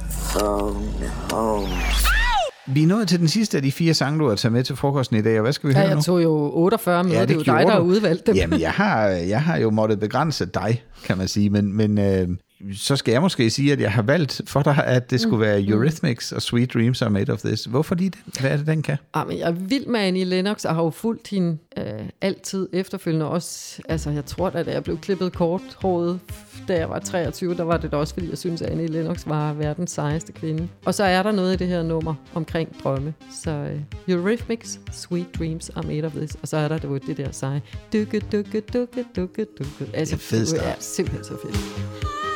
[2.74, 4.76] Vi er nået til den sidste af de fire sange, du har taget med til
[4.76, 5.94] frokosten i dag, og hvad skal vi Ja, høre nu?
[5.96, 7.84] jeg tog jo 48 med, ja, det, det er jo dig, der har du.
[7.84, 8.34] udvalgt dem.
[8.36, 12.28] Jamen, jeg har, jeg har jo måttet begrænse dig, kan man sige, men, men øh,
[12.74, 15.62] så skal jeg måske sige, at jeg har valgt for dig, at det skulle være
[15.66, 17.64] Eurythmics og Sweet Dreams Are Made of This.
[17.64, 18.20] Hvorfor lige den?
[18.40, 18.96] Hvad er det, den kan?
[19.14, 21.84] Ah, men jeg er vild med Annie Lennox, og har jo fulgt hende øh,
[22.20, 23.26] altid efterfølgende.
[23.26, 26.20] Også, altså, jeg tror da, da jeg blev klippet kort håret,
[26.68, 29.26] da jeg var 23, der var det da også, fordi jeg synes, at Annie Lennox
[29.26, 30.68] var verdens sejeste kvinde.
[30.84, 33.14] Og så er der noget i det her nummer omkring drømme.
[33.44, 36.36] Så øh, Eurythmics, Sweet Dreams Are Made of This.
[36.42, 37.62] Og så er der det, jo det der seje.
[37.92, 39.96] Dukke, dukke, dukke, dukke, dukke.
[39.96, 40.60] Altså, Det er fed start.
[40.60, 42.27] Det er simpelthen så fedt.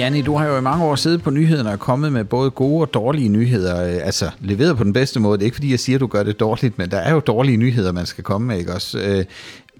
[0.00, 2.80] Janni, du har jo i mange år siddet på nyhederne og kommet med både gode
[2.80, 3.84] og dårlige nyheder.
[3.84, 5.38] Øh, altså leveret på den bedste måde.
[5.38, 7.20] Det er ikke fordi, jeg siger, at du gør det dårligt, men der er jo
[7.20, 8.98] dårlige nyheder, man skal komme med, ikke også?
[8.98, 9.24] Øh,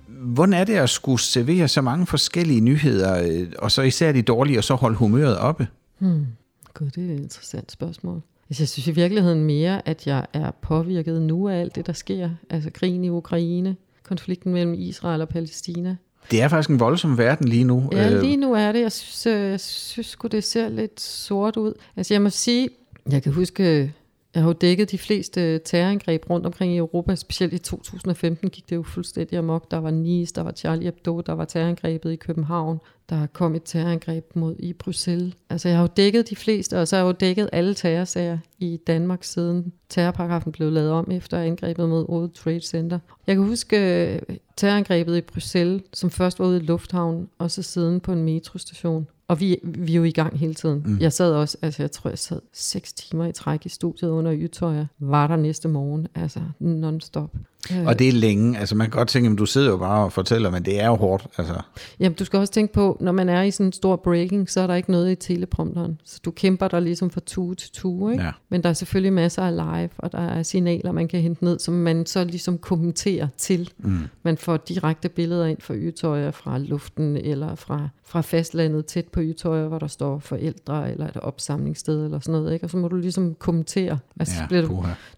[0.09, 4.23] hvordan er det at skulle servere så mange forskellige nyheder, øh, og så især de
[4.23, 5.67] dårlige, og så holde humøret oppe?
[5.99, 6.27] Hmm.
[6.75, 8.23] Gud, det er et interessant spørgsmål.
[8.51, 11.93] Altså, jeg synes i virkeligheden mere, at jeg er påvirket nu af alt det, der
[11.93, 12.31] sker.
[12.51, 15.97] Altså krigen i Ukraine, konflikten mellem Israel og Palæstina.
[16.31, 17.89] Det er faktisk en voldsom verden lige nu.
[17.93, 18.81] Ja, Øh, lige nu er det.
[18.81, 21.75] Jeg synes, jeg synes det ser lidt sort ud.
[21.97, 22.69] Altså, jeg må sige,
[23.11, 23.93] jeg kan huske,
[24.35, 27.15] jeg har jo dækket de fleste terrorangreb rundt omkring i Europa.
[27.15, 29.71] Specielt i 2015 gik det jo fuldstændig amok.
[29.71, 32.81] Der var Nice, der var Charlie Hebdo, der var terrorangrebet i København.
[33.09, 35.35] Der kom et terrorangreb mod i Bruxelles.
[35.51, 38.39] Altså, jeg har jo dækket de fleste, og så har jeg jo dækket alle terrorsager
[38.59, 42.99] i Danmark siden terrorparagrafen blev lavet om efter angrebet mod World Trade Center.
[43.27, 47.63] Jeg kan huske øh, terrorangrebet i Bruxelles, som først var ude i lufthavnen, og så
[47.63, 49.07] siden på en metrostation.
[49.31, 50.83] Og vi, vi er jo i gang hele tiden.
[50.87, 50.99] Mm.
[51.01, 54.35] Jeg sad også, altså jeg tror, jeg sad seks timer i træk i studiet under
[54.35, 54.87] Ytøjer.
[54.99, 57.31] Var der næste morgen, altså non-stop.
[57.73, 58.59] Øh, Og det er længe.
[58.59, 60.87] Altså man kan godt tænke, at du sidder jo bare og fortæller, men det er
[60.87, 61.27] jo hårdt.
[61.39, 61.55] Altså.
[62.01, 64.61] Jamen, du skal også tænke på, når man er i sådan en stor breaking, så
[64.61, 66.01] er der ikke noget i teleprompteren.
[66.05, 68.25] Så du kæmper dig ligesom fra tue til tue, ikke?
[68.25, 68.31] Ja.
[68.49, 71.59] Men der er selvfølgelig masser af live, og der er signaler, man kan hente ned,
[71.59, 73.71] som man så ligesom kommenterer til.
[73.79, 73.99] Mm.
[74.23, 79.21] Man får direkte billeder ind fra ytøjer fra luften, eller fra, fra fastlandet tæt på
[79.23, 82.67] ytøjer, hvor der står forældre, eller et opsamlingssted, eller sådan noget, ikke?
[82.67, 83.99] Og så må du ligesom kommentere.
[84.21, 84.69] Altså, Ja, bliver du,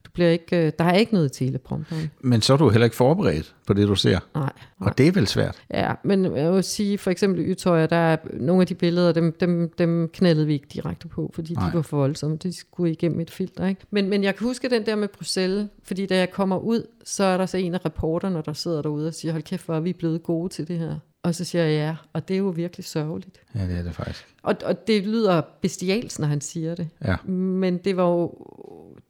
[0.07, 2.11] du bliver ikke, øh, der er ikke noget i teleprompteren.
[2.33, 4.18] Men så er du heller ikke forberedt på det, du ser.
[4.35, 4.53] Nej.
[4.80, 5.62] Og det er vel svært.
[5.74, 9.12] Ja, men jeg vil sige, for eksempel i Ytøjer, der er nogle af de billeder,
[9.12, 11.70] dem, dem, dem knaldede vi ikke direkte på, fordi Nej.
[11.70, 12.37] de var for voldsomme.
[12.37, 13.80] De skulle igennem et filter, ikke?
[13.91, 17.24] Men, men jeg kan huske den der med Bruxelles, fordi da jeg kommer ud, så
[17.24, 19.80] er der så en af reporterne, der sidder derude og siger, hold kæft, hvor er
[19.80, 20.97] vi blevet gode til det her.
[21.23, 23.41] Og så siger jeg ja, og det er jo virkelig sørgeligt.
[23.55, 24.27] Ja, det er det faktisk.
[24.43, 26.89] Og, og det lyder bestialsk, når han siger det.
[27.05, 27.16] Ja.
[27.27, 28.35] Men det var jo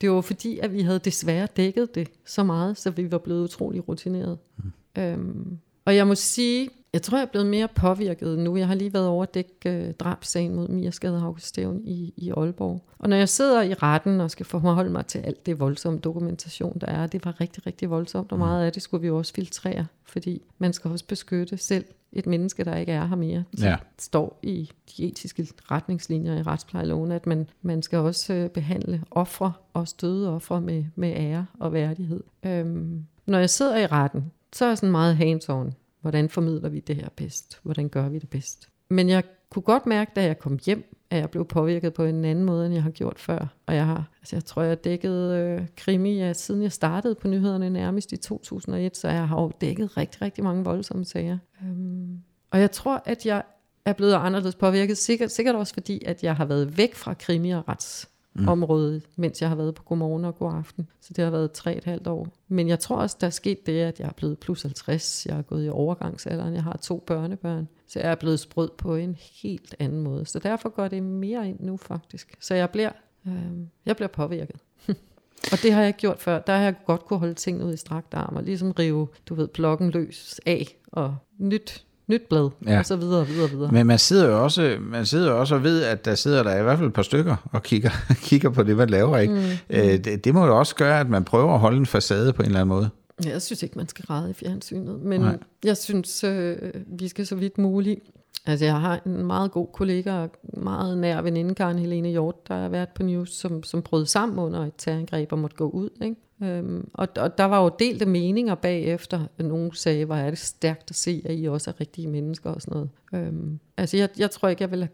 [0.03, 3.45] det var fordi, at vi havde desværre dækket det så meget, så vi var blevet
[3.45, 4.39] utrolig rutineret.
[4.57, 4.73] Mm.
[5.03, 8.57] Øhm, og jeg må sige, jeg tror, jeg er blevet mere påvirket nu.
[8.57, 12.31] Jeg har lige været over at dække øh, drabssagen mod Mia Skade Augustævn i, i
[12.31, 12.85] Aalborg.
[12.99, 16.79] Og når jeg sidder i retten og skal forholde mig til alt det voldsomme dokumentation,
[16.81, 19.33] der er, det var rigtig, rigtig voldsomt, og meget af det skulle vi jo også
[19.35, 23.45] filtrere, fordi man skal også beskytte selv et menneske, der ikke er her mere.
[23.53, 23.77] Det Ja.
[23.99, 29.53] står i de etiske retningslinjer i retsplejeloven, at man, man skal også øh, behandle ofre
[29.73, 32.23] og støde ofre med, med ære og værdighed.
[32.43, 35.73] Øhm, når jeg sidder i retten, så er jeg sådan meget hands-on.
[36.03, 37.59] Hvordan formidler vi det her bedst?
[37.63, 38.69] Hvordan gør vi det bedst?
[38.91, 42.25] Men jeg kunne godt mærke, da jeg kom hjem, at jeg blev påvirket på en
[42.25, 43.47] anden måde, end jeg har gjort før.
[43.67, 47.15] Og jeg har, altså jeg tror, jeg har dækket øh, krimi, ja, siden jeg startede
[47.15, 51.39] på nyhederne nærmest i 2001, så jeg har jo dækket rigtig, rigtig mange voldsomme sager.
[51.63, 52.19] Øhm,
[52.51, 53.43] og jeg tror, at jeg
[53.85, 57.51] er blevet anderledes påvirket, sikkert, sikkert også fordi, at jeg har været væk fra krimi-
[57.51, 59.01] og rets mm.
[59.17, 60.89] mens jeg har været på Godmorgen og Godaften.
[61.01, 62.29] Så det har været tre et halvt år.
[62.49, 65.27] Men jeg tror også, der er sket det, at jeg er blevet plus 50.
[65.27, 66.55] Jeg er gået i overgangsalderen.
[66.55, 67.69] Jeg har to børnebørn.
[67.87, 70.27] Så jeg er blevet sprød på en helt anden måde.
[70.27, 72.37] Så derfor går det mere ind nu faktisk.
[72.41, 72.93] Så jeg bliver,
[73.27, 73.53] øh,
[73.87, 74.57] jeg bliver påvirket.
[75.53, 76.39] Og det har jeg ikke gjort før.
[76.39, 79.35] Der har jeg godt kunne holde tingene ud i strakt arm, og ligesom rive, du
[79.35, 82.79] ved, blokken løs af, og nyt, nyt blad, Ja.
[82.79, 83.73] og så videre, og videre, og videre.
[83.73, 86.59] Men man sidder jo også, man sidder jo også og ved, at der sidder der
[86.61, 87.91] i hvert fald et par stykker og kigger,
[88.29, 89.19] kigger på det, man laver.
[89.19, 89.35] Ikke?
[89.35, 89.77] Mm.
[89.77, 92.43] Øh, det, det må jo også gøre, at man prøver at holde en facade på
[92.43, 92.91] en eller anden måde.
[93.25, 95.21] Jeg synes ikke, man skal græde i fjernsynet, men.
[95.21, 95.39] Nej.
[95.65, 98.01] jeg synes, øh, vi skal så vidt muligt.
[98.47, 102.55] Altså, jeg har en meget god kollega og meget nær veninde, Karen Helene Hjort, der
[102.55, 105.89] har været på News, som, som brød sammen under et terrorangreb og måtte gå ud.
[106.03, 106.17] Ikke?
[106.43, 109.27] Øhm, og, og der var jo delte meninger bagefter.
[109.39, 112.63] Nogen sagde, hvor er det stærkt at se, at I også er rigtige mennesker og
[112.63, 112.91] sådan noget.
[113.15, 114.91] Øhm, altså, jeg, jeg tror ikke, jeg vil have...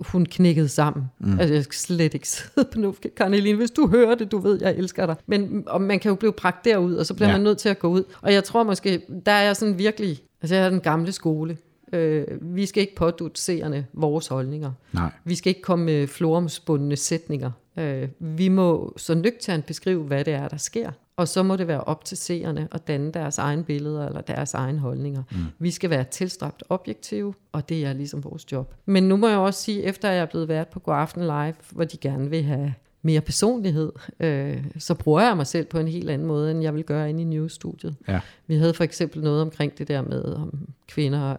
[0.00, 1.04] Hun knækkede sammen.
[1.18, 1.38] Mm.
[1.38, 2.94] Altså, jeg skal slet ikke sidde på nu.
[3.16, 5.16] Karen Helene, hvis du hører det, du ved, jeg elsker dig.
[5.26, 7.34] Men og man kan jo blive bragt derud, og så bliver ja.
[7.34, 8.04] man nødt til at gå ud.
[8.20, 10.22] Og jeg tror måske, der er jeg sådan virkelig...
[10.42, 11.56] Altså, jeg er den gamle skole.
[11.92, 14.72] Øh, vi skal ikke pådute seerne vores holdninger.
[14.92, 15.10] Nej.
[15.24, 17.50] Vi skal ikke komme med floromspundne sætninger.
[17.78, 20.90] Øh, vi må så nøgternt beskrive, hvad det er, der sker.
[21.16, 24.54] Og så må det være op til seerne at danne deres egen billeder eller deres
[24.54, 25.22] egen holdninger.
[25.30, 25.38] Mm.
[25.58, 28.74] Vi skal være tilstræbt objektive, og det er ligesom vores job.
[28.86, 31.54] Men nu må jeg også sige, efter jeg er blevet vært på God Aften Live,
[31.70, 35.88] hvor de gerne vil have mere personlighed, øh, så bruger jeg mig selv på en
[35.88, 37.96] helt anden måde, end jeg vil gøre inde i newsstudiet.
[38.08, 38.20] Ja.
[38.46, 41.36] Vi havde for eksempel noget omkring det der med om kvinder.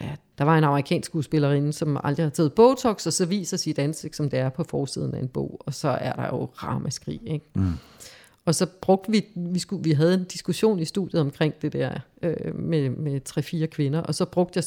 [0.00, 3.78] Ja, der var en amerikansk skuespillerinde, som aldrig har taget Botox, og så viser sit
[3.78, 7.20] ansigt, som det er på forsiden af en bog, og så er der jo ramaskrig,
[7.26, 7.46] ikke?
[7.54, 7.72] Mm.
[8.44, 11.98] Og så brugte vi, vi, skulle, vi havde en diskussion i studiet omkring det der
[12.22, 14.64] øh, med, med tre-fire kvinder, og så brugte jeg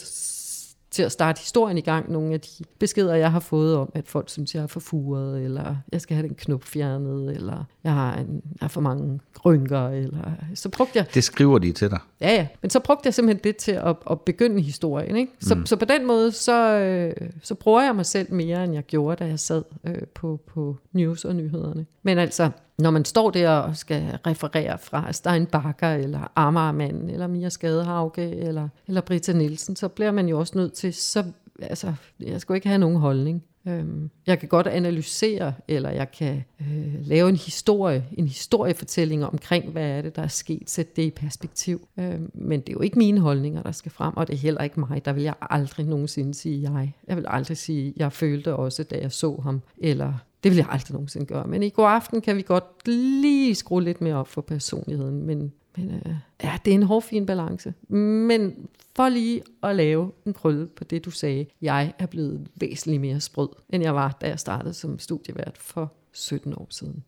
[0.91, 2.11] til at starte historien i gang.
[2.11, 5.43] Nogle af de beskeder, jeg har fået om, at folk synes, jeg er for furet,
[5.43, 9.19] eller jeg skal have den knop fjernet, eller jeg har, en, jeg har for mange
[9.45, 11.99] rynker, eller så brugte jeg Det skriver de til dig.
[12.21, 12.47] Ja, ja.
[12.61, 15.15] Men så brugte jeg simpelthen det til at, at begynde historien.
[15.15, 15.31] Ikke?
[15.39, 15.65] Så, mm.
[15.65, 19.23] så på den måde, så, øh, så bruger jeg mig selv mere, end jeg gjorde,
[19.23, 21.85] da jeg sad øh, på, på news og nyhederne.
[22.03, 27.49] Men altså, når man står der og skal referere fra Steinbacher, eller Amagermanden, eller Mia
[27.49, 31.23] Skadehauke, eller, eller Britta Nielsen, så bliver man jo også nødt til, så,
[31.61, 33.43] altså, jeg skulle ikke have nogen holdning.
[33.67, 39.71] Øhm, jeg kan godt analysere, eller jeg kan øh, lave en historie, en historiefortælling omkring,
[39.71, 41.87] hvad er det, der er sket, sætte det i perspektiv.
[41.99, 44.61] Øh, men det er jo ikke mine holdninger, der skal frem, og det er heller
[44.61, 45.05] ikke mig.
[45.05, 46.93] Der vil jeg aldrig nogensinde sige jeg.
[47.07, 50.13] Jeg vil aldrig sige, jeg følte også, da jeg så ham, eller
[50.43, 51.47] det vil jeg aldrig nogensinde gøre.
[51.47, 55.53] Men i går aften kan vi godt lige skrue lidt mere op for personligheden, men,
[55.77, 57.73] men øh, ja, det er en hårfin balance.
[57.89, 63.01] Men for lige at lave en krølle på det, du sagde, jeg er blevet væsentligt
[63.01, 67.03] mere sprød, end jeg var, da jeg startede som studievært for 17 år siden.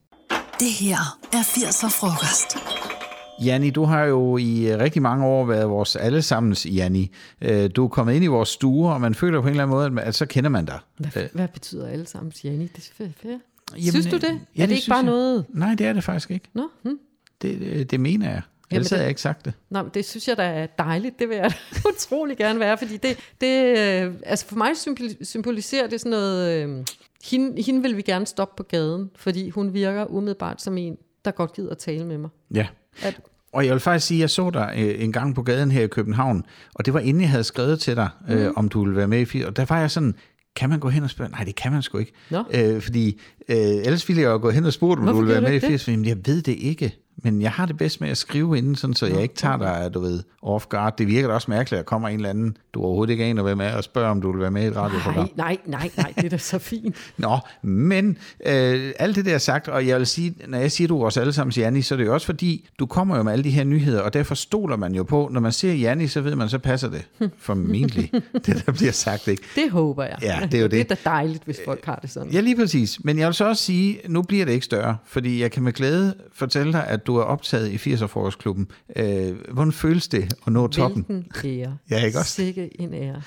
[0.59, 2.88] Det her er 80'er frokost.
[3.45, 7.11] Janni, du har jo i øh, rigtig mange år været vores allesammens Janni.
[7.41, 9.93] Øh, Du er kommet ind i vores stue, og man føler på en eller anden
[9.95, 10.79] måde, at så kender man dig.
[10.97, 12.67] Hvad, hvad betyder alle sammen, Janni?
[12.67, 13.41] Det er fedt.
[13.77, 14.27] Jamen, Synes du øh, det?
[14.29, 15.05] ja, er det, det ikke bare jeg.
[15.05, 15.45] noget?
[15.49, 16.49] Nej, det er det faktisk ikke.
[16.53, 16.99] Nå, hm.
[17.41, 18.41] Det, det, mener jeg.
[18.71, 19.53] Ellers det- havde jeg ikke sagt det.
[19.69, 21.19] Men det synes jeg da er dejligt.
[21.19, 21.51] Det vil jeg
[21.95, 26.63] utrolig gerne være, fordi det, det øh, altså for mig symbol- symboliserer det sådan noget,
[26.69, 26.85] øh,
[27.31, 31.31] hende, hende vil vi gerne stoppe på gaden, fordi hun virker umiddelbart som en, der
[31.31, 32.29] godt gider at tale med mig.
[32.53, 32.67] Ja.
[33.03, 33.19] At,
[33.53, 35.83] Og jeg vil faktisk sige, at jeg så dig øh, en gang på gaden her
[35.83, 36.43] i København,
[36.75, 38.37] og det var inden jeg havde skrevet til dig, Mhm.
[38.37, 39.45] øh, om du ville være med i fire.
[39.47, 40.15] Og der var jeg sådan,
[40.55, 41.31] kan man gå hen og spørge?
[41.31, 42.11] Nej, det kan man sgu ikke.
[42.31, 42.43] Nå.
[42.53, 43.19] Øh, fordi
[43.49, 45.51] øh, ellers ville jeg jo gå hen og spurgte, om Hvorfor du ville være med
[45.51, 45.91] i ikke fire.
[45.93, 46.95] Jamen, jeg ved det ikke.
[47.23, 49.93] Men jeg har det bedst med at skrive inden, sådan, så jeg ikke tager dig,
[49.93, 50.97] du ved, off guard.
[50.97, 53.43] Det virker da også mærkeligt, at der kommer en eller anden, du overhovedet ikke aner,
[53.43, 55.29] hvem er, og spørger, om du vil være med i et radioprogram.
[55.35, 56.95] nej, nej, nej, nej, det er da så fint.
[57.17, 60.87] Nå, men øh, alt det der er sagt, og jeg vil sige, når jeg siger,
[60.87, 63.31] du er vores allesammens Janni, så er det jo også fordi, du kommer jo med
[63.31, 66.21] alle de her nyheder, og derfor stoler man jo på, når man ser Janni, så
[66.21, 67.05] ved man, så passer det
[67.37, 68.11] formentlig,
[68.45, 69.43] det der bliver sagt, ikke?
[69.55, 70.17] Det håber jeg.
[70.21, 70.71] Ja, det er jo det.
[70.71, 72.31] Det er da dejligt, hvis folk har det sådan.
[72.31, 73.03] Ja, lige præcis.
[73.03, 75.73] Men jeg vil så også sige, nu bliver det ikke større, fordi jeg kan med
[75.73, 78.67] glæde fortælle dig, at du er optaget i 80'er Frokostklubben.
[78.95, 81.05] Øh, hvordan føles det at nå toppen?
[81.07, 81.77] Hvilken ære.
[81.91, 82.31] Ja, ikke også?
[82.31, 83.21] Sikke en ære.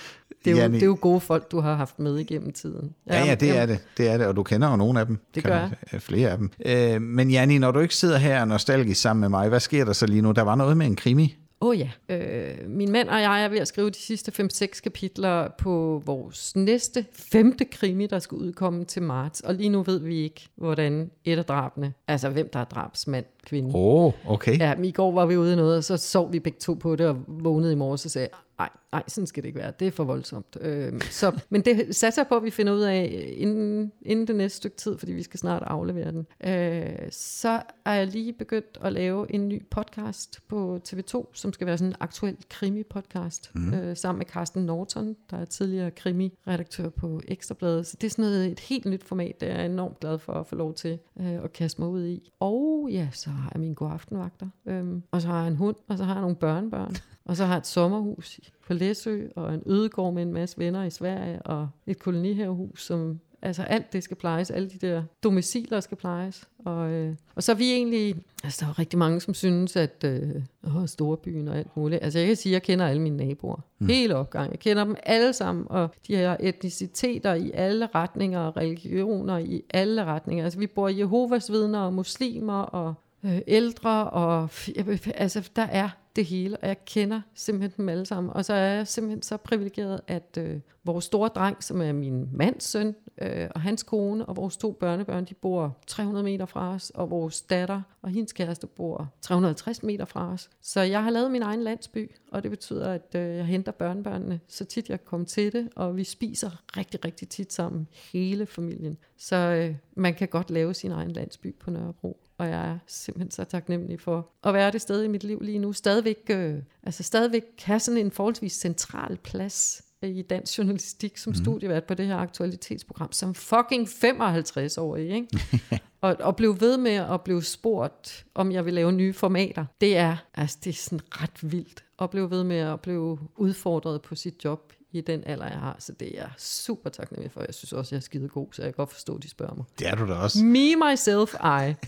[0.45, 2.95] Det er, jo, Janni- det er jo gode folk, du har haft med igennem tiden.
[3.07, 3.79] Ja, ja, det er det.
[3.97, 5.19] Det er det, og du kender jo nogle af dem.
[5.35, 6.01] Det gør man sige.
[6.01, 6.51] Flere af dem.
[6.67, 9.93] Øh, men Janni, når du ikke sidder her nostalgisk sammen med mig, hvad sker der
[9.93, 10.33] så lige nu?
[10.33, 11.37] Der var noget med en krimi.
[11.61, 11.91] Åh oh, ja.
[12.09, 16.57] Øh, min mand og jeg er ved at skrive de sidste 5-6 kapitler på vores
[16.57, 19.41] næste femte krimi, der skal udkomme til marts.
[19.41, 23.25] Og lige nu ved vi ikke, hvordan et af drabene, altså hvem der er drabsmand,
[23.47, 23.71] kvinde.
[23.75, 24.59] Åh, oh, okay.
[24.59, 26.75] Ja, men i går var vi ude i noget, og så sov vi begge to
[26.75, 28.29] på det, og vågnede i morges og sagde,
[28.59, 30.57] nej, nej, sådan skal det ikke være, det er for voldsomt.
[30.61, 34.37] Øh, så, men det satser jeg på, at vi finder ud af inden, inden det
[34.37, 36.27] næste stykke tid, fordi vi skal snart aflevere den.
[36.45, 41.67] Øh, så er jeg lige begyndt at lave en ny podcast på TV2, som skal
[41.67, 43.75] være sådan en aktuel krimi-podcast, mm.
[43.75, 47.87] øh, sammen med Carsten Norton, der er tidligere krimi-redaktør på Ekstrabladet.
[47.87, 50.33] Så det er sådan noget, et helt nyt format, det er jeg enormt glad for
[50.33, 52.31] at få lov til øh, at kaste mig ud i.
[52.41, 55.99] Og ja, så har jeg mine godaftenvagter, øhm, og så har jeg en hund, og
[55.99, 59.63] så har jeg nogle børnebørn, og så har jeg et sommerhus på Læsø, og en
[59.67, 64.17] ødegård med en masse venner i Sverige, og et kolonihavehus, som Altså alt det skal
[64.17, 66.49] plejes, alle de der domiciler skal plejes.
[66.59, 70.05] Og, øh, og så er vi egentlig, altså der er rigtig mange, som synes, at
[70.05, 70.31] øh,
[70.67, 72.03] åh, storbyen og alt muligt.
[72.03, 73.61] Altså jeg kan sige, at jeg kender alle mine naboer.
[73.79, 73.87] Mm.
[73.87, 74.51] Hele opgang.
[74.51, 79.63] Jeg kender dem alle sammen, og de har etniciteter i alle retninger, og religioner i
[79.71, 80.45] alle retninger.
[80.45, 82.95] Altså vi bor Jehovas vidner og muslimer og
[83.25, 88.07] øh, ældre, og jeg, altså der er det hele, og jeg kender simpelthen dem alle
[88.07, 88.33] sammen.
[88.33, 92.29] Og så er jeg simpelthen så privilegeret, at øh, vores store dreng, som er min
[92.33, 96.75] mands søn, øh, og hans kone, og vores to børnebørn, de bor 300 meter fra
[96.75, 100.51] os, og vores datter og hendes kæreste bor 350 meter fra os.
[100.61, 104.41] Så jeg har lavet min egen landsby, og det betyder, at øh, jeg henter børnebørnene
[104.49, 108.97] så tit jeg kommer til det, og vi spiser rigtig, rigtig tit sammen, hele familien.
[109.17, 113.31] Så øh, man kan godt lave sin egen landsby på Nørrebro og jeg er simpelthen
[113.31, 115.73] så taknemmelig for at være det sted i mit liv lige nu.
[115.73, 121.35] Stadigvæk, øh, altså stadigvæk have sådan en forholdsvis central plads i dansk journalistik som mm.
[121.35, 125.29] studievært på det her aktualitetsprogram, som fucking 55 år ikke?
[126.03, 129.97] Og, og blive ved med at blive spurgt, om jeg vil lave nye formater, det
[129.97, 134.15] er, altså, det er sådan ret vildt at blive ved med at blive udfordret på
[134.15, 135.77] sit job i den alder, jeg har.
[135.79, 137.41] Så det er jeg super taknemmelig for.
[137.41, 139.55] Jeg synes også, jeg er skide god, så jeg kan godt forstå, at de spørger
[139.55, 139.65] mig.
[139.79, 140.45] Det er du da også.
[140.45, 141.39] Me, myself, I.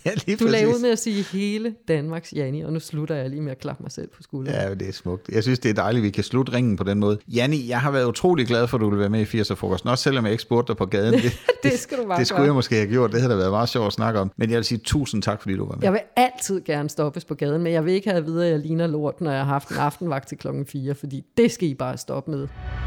[0.06, 3.42] Ja, lige Du ud med at sige hele Danmarks Janni, og nu slutter jeg lige
[3.42, 4.56] med at klappe mig selv på skulderen.
[4.60, 5.28] Ja, det er smukt.
[5.28, 7.18] Jeg synes, det er dejligt, at vi kan slutte ringen på den måde.
[7.28, 10.02] Janni, jeg har været utrolig glad for, at du ville være med i 80'er-frokosten, også
[10.04, 11.14] selvom jeg ikke spurgte dig på gaden.
[11.22, 11.32] Det,
[11.62, 12.46] Det skal du bare Det skulle gøre.
[12.46, 13.12] jeg måske have gjort.
[13.12, 14.32] Det havde da været meget sjovt at snakke om.
[14.36, 15.82] Men jeg vil sige tusind tak, fordi du var med.
[15.82, 18.50] Jeg vil altid gerne stoppes på gaden, men jeg vil ikke have at vide, at
[18.50, 21.68] jeg ligner lort, når jeg har haft en aftenvagt til klokken 4, fordi det skal
[21.68, 22.48] I bare stoppe med.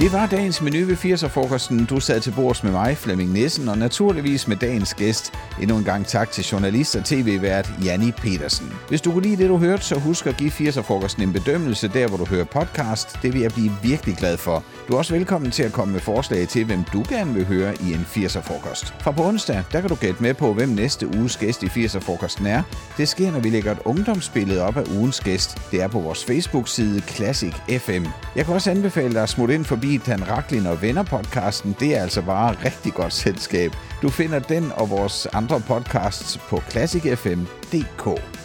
[0.00, 1.86] Det var dagens menu ved 80'er-frokosten.
[1.86, 5.32] Du sad til bords med mig, Flemming Nissen, og naturligvis med dagens gæst.
[5.62, 8.72] Endnu en gang tak til journalist og tv-vært Janni Petersen.
[8.88, 12.08] Hvis du kunne lide det, du hørte, så husk at give 80'er-frokosten en bedømmelse der,
[12.08, 13.18] hvor du hører podcast.
[13.22, 14.64] Det vil jeg blive virkelig glad for.
[14.88, 17.74] Du er også velkommen til at komme med forslag til, hvem du gerne vil høre
[17.74, 18.94] i en 80'er-frokost.
[19.00, 22.46] Fra på onsdag, der kan du gætte med på, hvem næste uges gæst i 80'er-frokosten
[22.46, 22.62] er.
[22.96, 25.58] Det sker, når vi lægger et ungdomsbillede op af ugens gæst.
[25.70, 28.04] Det er på vores Facebook-side Classic FM.
[28.36, 31.76] Jeg kan også anbefale dig at smutte ind forbi Dan Raklin og Venner podcasten.
[31.80, 33.76] Det er altså bare rigtig godt selskab.
[34.02, 38.39] Du finder den og vores andre podcasts på classicfm.dk.